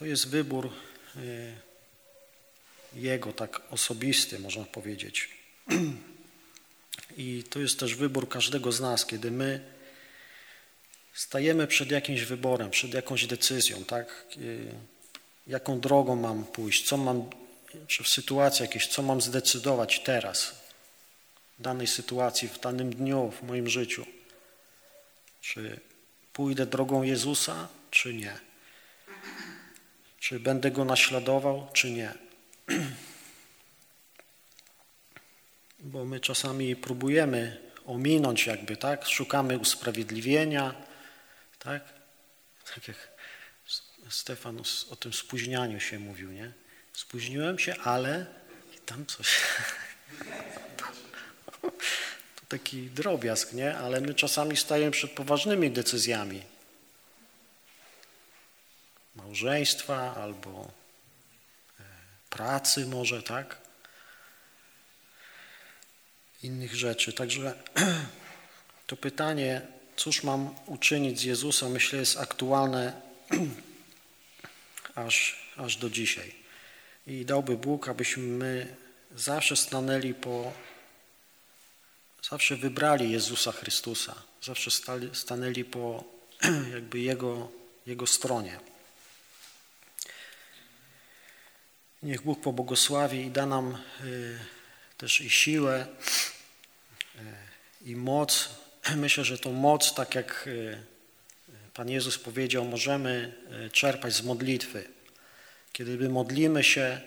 To 0.00 0.06
jest 0.06 0.28
wybór 0.28 0.70
y, 1.16 1.54
jego, 2.94 3.32
tak 3.32 3.60
osobisty, 3.70 4.38
można 4.38 4.64
powiedzieć. 4.64 5.28
I 7.16 7.44
to 7.50 7.60
jest 7.60 7.78
też 7.80 7.94
wybór 7.94 8.28
każdego 8.28 8.72
z 8.72 8.80
nas, 8.80 9.06
kiedy 9.06 9.30
my 9.30 9.60
stajemy 11.14 11.66
przed 11.66 11.90
jakimś 11.90 12.20
wyborem, 12.20 12.70
przed 12.70 12.94
jakąś 12.94 13.26
decyzją, 13.26 13.84
tak? 13.84 14.24
Y, 14.36 14.72
jaką 15.46 15.80
drogą 15.80 16.16
mam 16.16 16.44
pójść, 16.44 16.88
co 16.88 16.96
mam, 16.96 17.30
czy 17.86 18.04
w 18.04 18.08
sytuacji 18.08 18.62
jakiejś, 18.62 18.86
co 18.86 19.02
mam 19.02 19.20
zdecydować 19.20 20.00
teraz, 20.00 20.54
w 21.58 21.62
danej 21.62 21.86
sytuacji, 21.86 22.48
w 22.48 22.60
danym 22.60 22.94
dniu, 22.94 23.32
w 23.40 23.42
moim 23.42 23.68
życiu. 23.68 24.06
Czy 25.40 25.80
pójdę 26.32 26.66
drogą 26.66 27.02
Jezusa, 27.02 27.68
czy 27.90 28.14
nie? 28.14 28.49
Czy 30.20 30.40
będę 30.40 30.70
Go 30.70 30.84
naśladował, 30.84 31.68
czy 31.72 31.90
nie? 31.90 32.14
Bo 35.78 36.04
my 36.04 36.20
czasami 36.20 36.76
próbujemy 36.76 37.70
ominąć 37.86 38.46
jakby, 38.46 38.76
tak? 38.76 39.06
Szukamy 39.06 39.58
usprawiedliwienia, 39.58 40.74
tak? 41.58 41.82
Tak 42.74 42.88
jak 42.88 43.08
Stefan 44.08 44.62
o 44.90 44.96
tym 44.96 45.12
spóźnianiu 45.12 45.80
się 45.80 45.98
mówił, 45.98 46.30
nie? 46.30 46.52
Spóźniłem 46.92 47.58
się, 47.58 47.74
ale 47.84 48.26
tam 48.86 49.06
coś. 49.06 49.28
To 52.36 52.46
taki 52.48 52.82
drobiazg, 52.82 53.52
nie? 53.52 53.76
Ale 53.76 54.00
my 54.00 54.14
czasami 54.14 54.56
stajemy 54.56 54.90
przed 54.90 55.10
poważnymi 55.10 55.70
decyzjami. 55.70 56.42
Małżeństwa 59.30 60.14
albo 60.14 60.70
e, 61.80 61.82
pracy 62.30 62.86
może, 62.86 63.22
tak? 63.22 63.58
Innych 66.42 66.74
rzeczy. 66.74 67.12
Także 67.12 67.54
to 68.86 68.96
pytanie, 68.96 69.62
cóż 69.96 70.22
mam 70.22 70.54
uczynić 70.66 71.20
z 71.20 71.22
Jezusa, 71.22 71.68
myślę, 71.68 71.98
jest 71.98 72.16
aktualne 72.16 73.00
aż, 75.06 75.46
aż 75.56 75.76
do 75.76 75.90
dzisiaj. 75.90 76.34
I 77.06 77.24
dałby 77.24 77.56
Bóg, 77.56 77.88
abyśmy 77.88 78.22
my 78.22 78.76
zawsze 79.16 79.56
stanęli 79.56 80.14
po, 80.14 80.52
zawsze 82.30 82.56
wybrali 82.56 83.12
Jezusa 83.12 83.52
Chrystusa, 83.52 84.22
zawsze 84.42 84.70
stali, 84.70 85.10
stanęli 85.12 85.64
po 85.64 86.04
jakby 86.74 87.00
Jego, 87.00 87.50
Jego 87.86 88.06
stronie. 88.06 88.69
Niech 92.02 92.22
Bóg 92.22 92.40
pobłogosławi 92.40 93.20
i 93.20 93.30
da 93.30 93.46
nam 93.46 93.78
y, 94.04 94.38
też 94.96 95.20
i 95.20 95.30
siłę, 95.30 95.86
y, 97.16 97.20
i 97.90 97.96
moc. 97.96 98.48
Myślę, 98.96 99.24
że 99.24 99.38
tą 99.38 99.52
moc, 99.52 99.94
tak 99.94 100.14
jak 100.14 100.44
y, 100.46 100.78
Pan 101.74 101.90
Jezus 101.90 102.18
powiedział, 102.18 102.64
możemy 102.64 103.32
czerpać 103.72 104.14
z 104.14 104.22
modlitwy. 104.22 104.88
Kiedy 105.72 106.08
modlimy 106.08 106.64
się, 106.64 107.00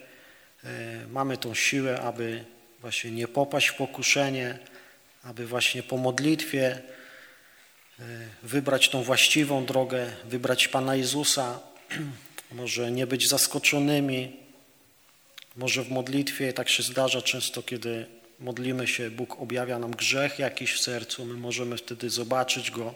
mamy 1.10 1.38
tą 1.38 1.54
siłę, 1.54 2.02
aby 2.02 2.46
właśnie 2.82 3.12
nie 3.12 3.28
popaść 3.28 3.68
w 3.68 3.76
pokuszenie, 3.76 4.60
aby 5.24 5.48
właśnie 5.48 5.84
po 5.84 5.98
modlitwie 5.98 6.82
wybrać 8.44 8.90
tą 8.90 9.04
właściwą 9.04 9.66
drogę, 9.66 10.12
wybrać 10.26 10.68
Pana 10.68 10.96
Jezusa, 10.96 11.60
może 12.52 12.92
nie 12.92 13.08
być 13.08 13.30
zaskoczonymi, 13.30 14.43
może 15.56 15.84
w 15.84 15.92
modlitwie 15.92 16.54
tak 16.54 16.70
się 16.70 16.84
zdarza 16.84 17.22
często, 17.22 17.64
kiedy 17.64 18.06
modlimy 18.40 18.88
się, 18.88 19.12
Bóg 19.12 19.40
objawia 19.40 19.80
nam 19.80 19.92
grzech 19.92 20.40
jakiś 20.40 20.74
w 20.74 20.82
sercu, 20.82 21.26
my 21.26 21.34
możemy 21.34 21.78
wtedy 21.78 22.10
zobaczyć 22.10 22.72
Go, 22.72 22.96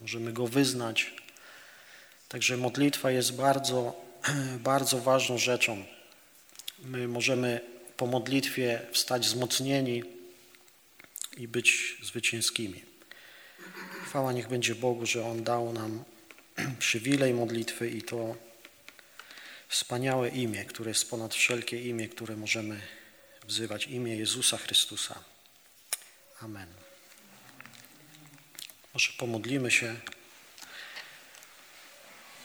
możemy 0.00 0.32
Go 0.32 0.46
wyznać. 0.46 1.14
Także 2.28 2.56
modlitwa 2.56 3.10
jest 3.10 3.36
bardzo, 3.36 4.04
bardzo 4.70 4.98
ważną 4.98 5.38
rzeczą. 5.38 5.84
My 6.84 7.08
możemy 7.08 7.60
po 7.96 8.06
modlitwie 8.06 8.80
wstać 8.92 9.26
wzmocnieni 9.26 10.02
i 11.36 11.48
być 11.48 11.96
zwycięskimi. 12.02 12.82
Chwała 14.04 14.32
niech 14.32 14.48
będzie 14.48 14.74
Bogu, 14.74 15.06
że 15.06 15.26
On 15.26 15.44
dał 15.44 15.72
nam 15.72 16.04
przywilej 16.78 17.34
modlitwy 17.34 17.90
i 17.90 18.02
to 18.02 18.36
wspaniałe 19.74 20.28
imię, 20.28 20.64
które 20.64 20.90
jest 20.90 21.10
ponad 21.10 21.34
wszelkie 21.34 21.82
imię, 21.82 22.08
które 22.08 22.36
możemy 22.36 22.80
wzywać, 23.46 23.86
imię 23.86 24.16
Jezusa 24.16 24.56
Chrystusa. 24.56 25.24
Amen. 26.40 26.68
Może 28.94 29.12
pomodlimy 29.18 29.70
się. 29.70 29.96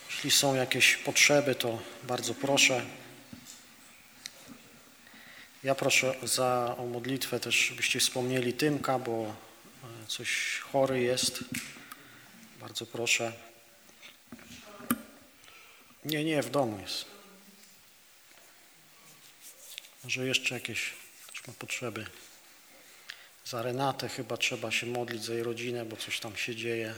Jeśli 0.10 0.32
są 0.32 0.56
jakieś 0.56 0.96
potrzeby, 0.96 1.56
to 1.56 1.82
bardzo 2.04 2.34
proszę. 2.34 2.86
Ja 5.64 5.76
proszę 5.76 6.16
za, 6.24 6.76
o 6.78 6.86
modlitwę 6.86 7.40
też, 7.40 7.74
byście 7.78 8.00
wspomnieli 8.00 8.54
Tymka, 8.54 9.00
bo 9.00 9.36
e, 10.04 10.08
coś 10.08 10.60
chory 10.60 11.02
jest. 11.02 11.44
Bardzo 12.60 12.86
proszę. 12.86 13.34
Nie, 16.06 16.24
nie, 16.24 16.44
w 16.44 16.50
domu 16.50 16.80
jest. 16.80 17.19
Może 20.04 20.26
jeszcze 20.26 20.56
jakieś 20.56 20.94
też 21.32 21.48
ma 21.48 21.54
potrzeby. 21.54 22.06
Za 23.46 23.62
Renatę 23.62 24.10
chyba 24.10 24.38
trzeba 24.38 24.72
się 24.72 24.88
modlić, 24.88 25.24
za 25.24 25.34
jej 25.34 25.44
rodzinę, 25.44 25.86
bo 25.86 25.98
coś 25.98 26.20
tam 26.20 26.36
się 26.36 26.56
dzieje. 26.56 26.96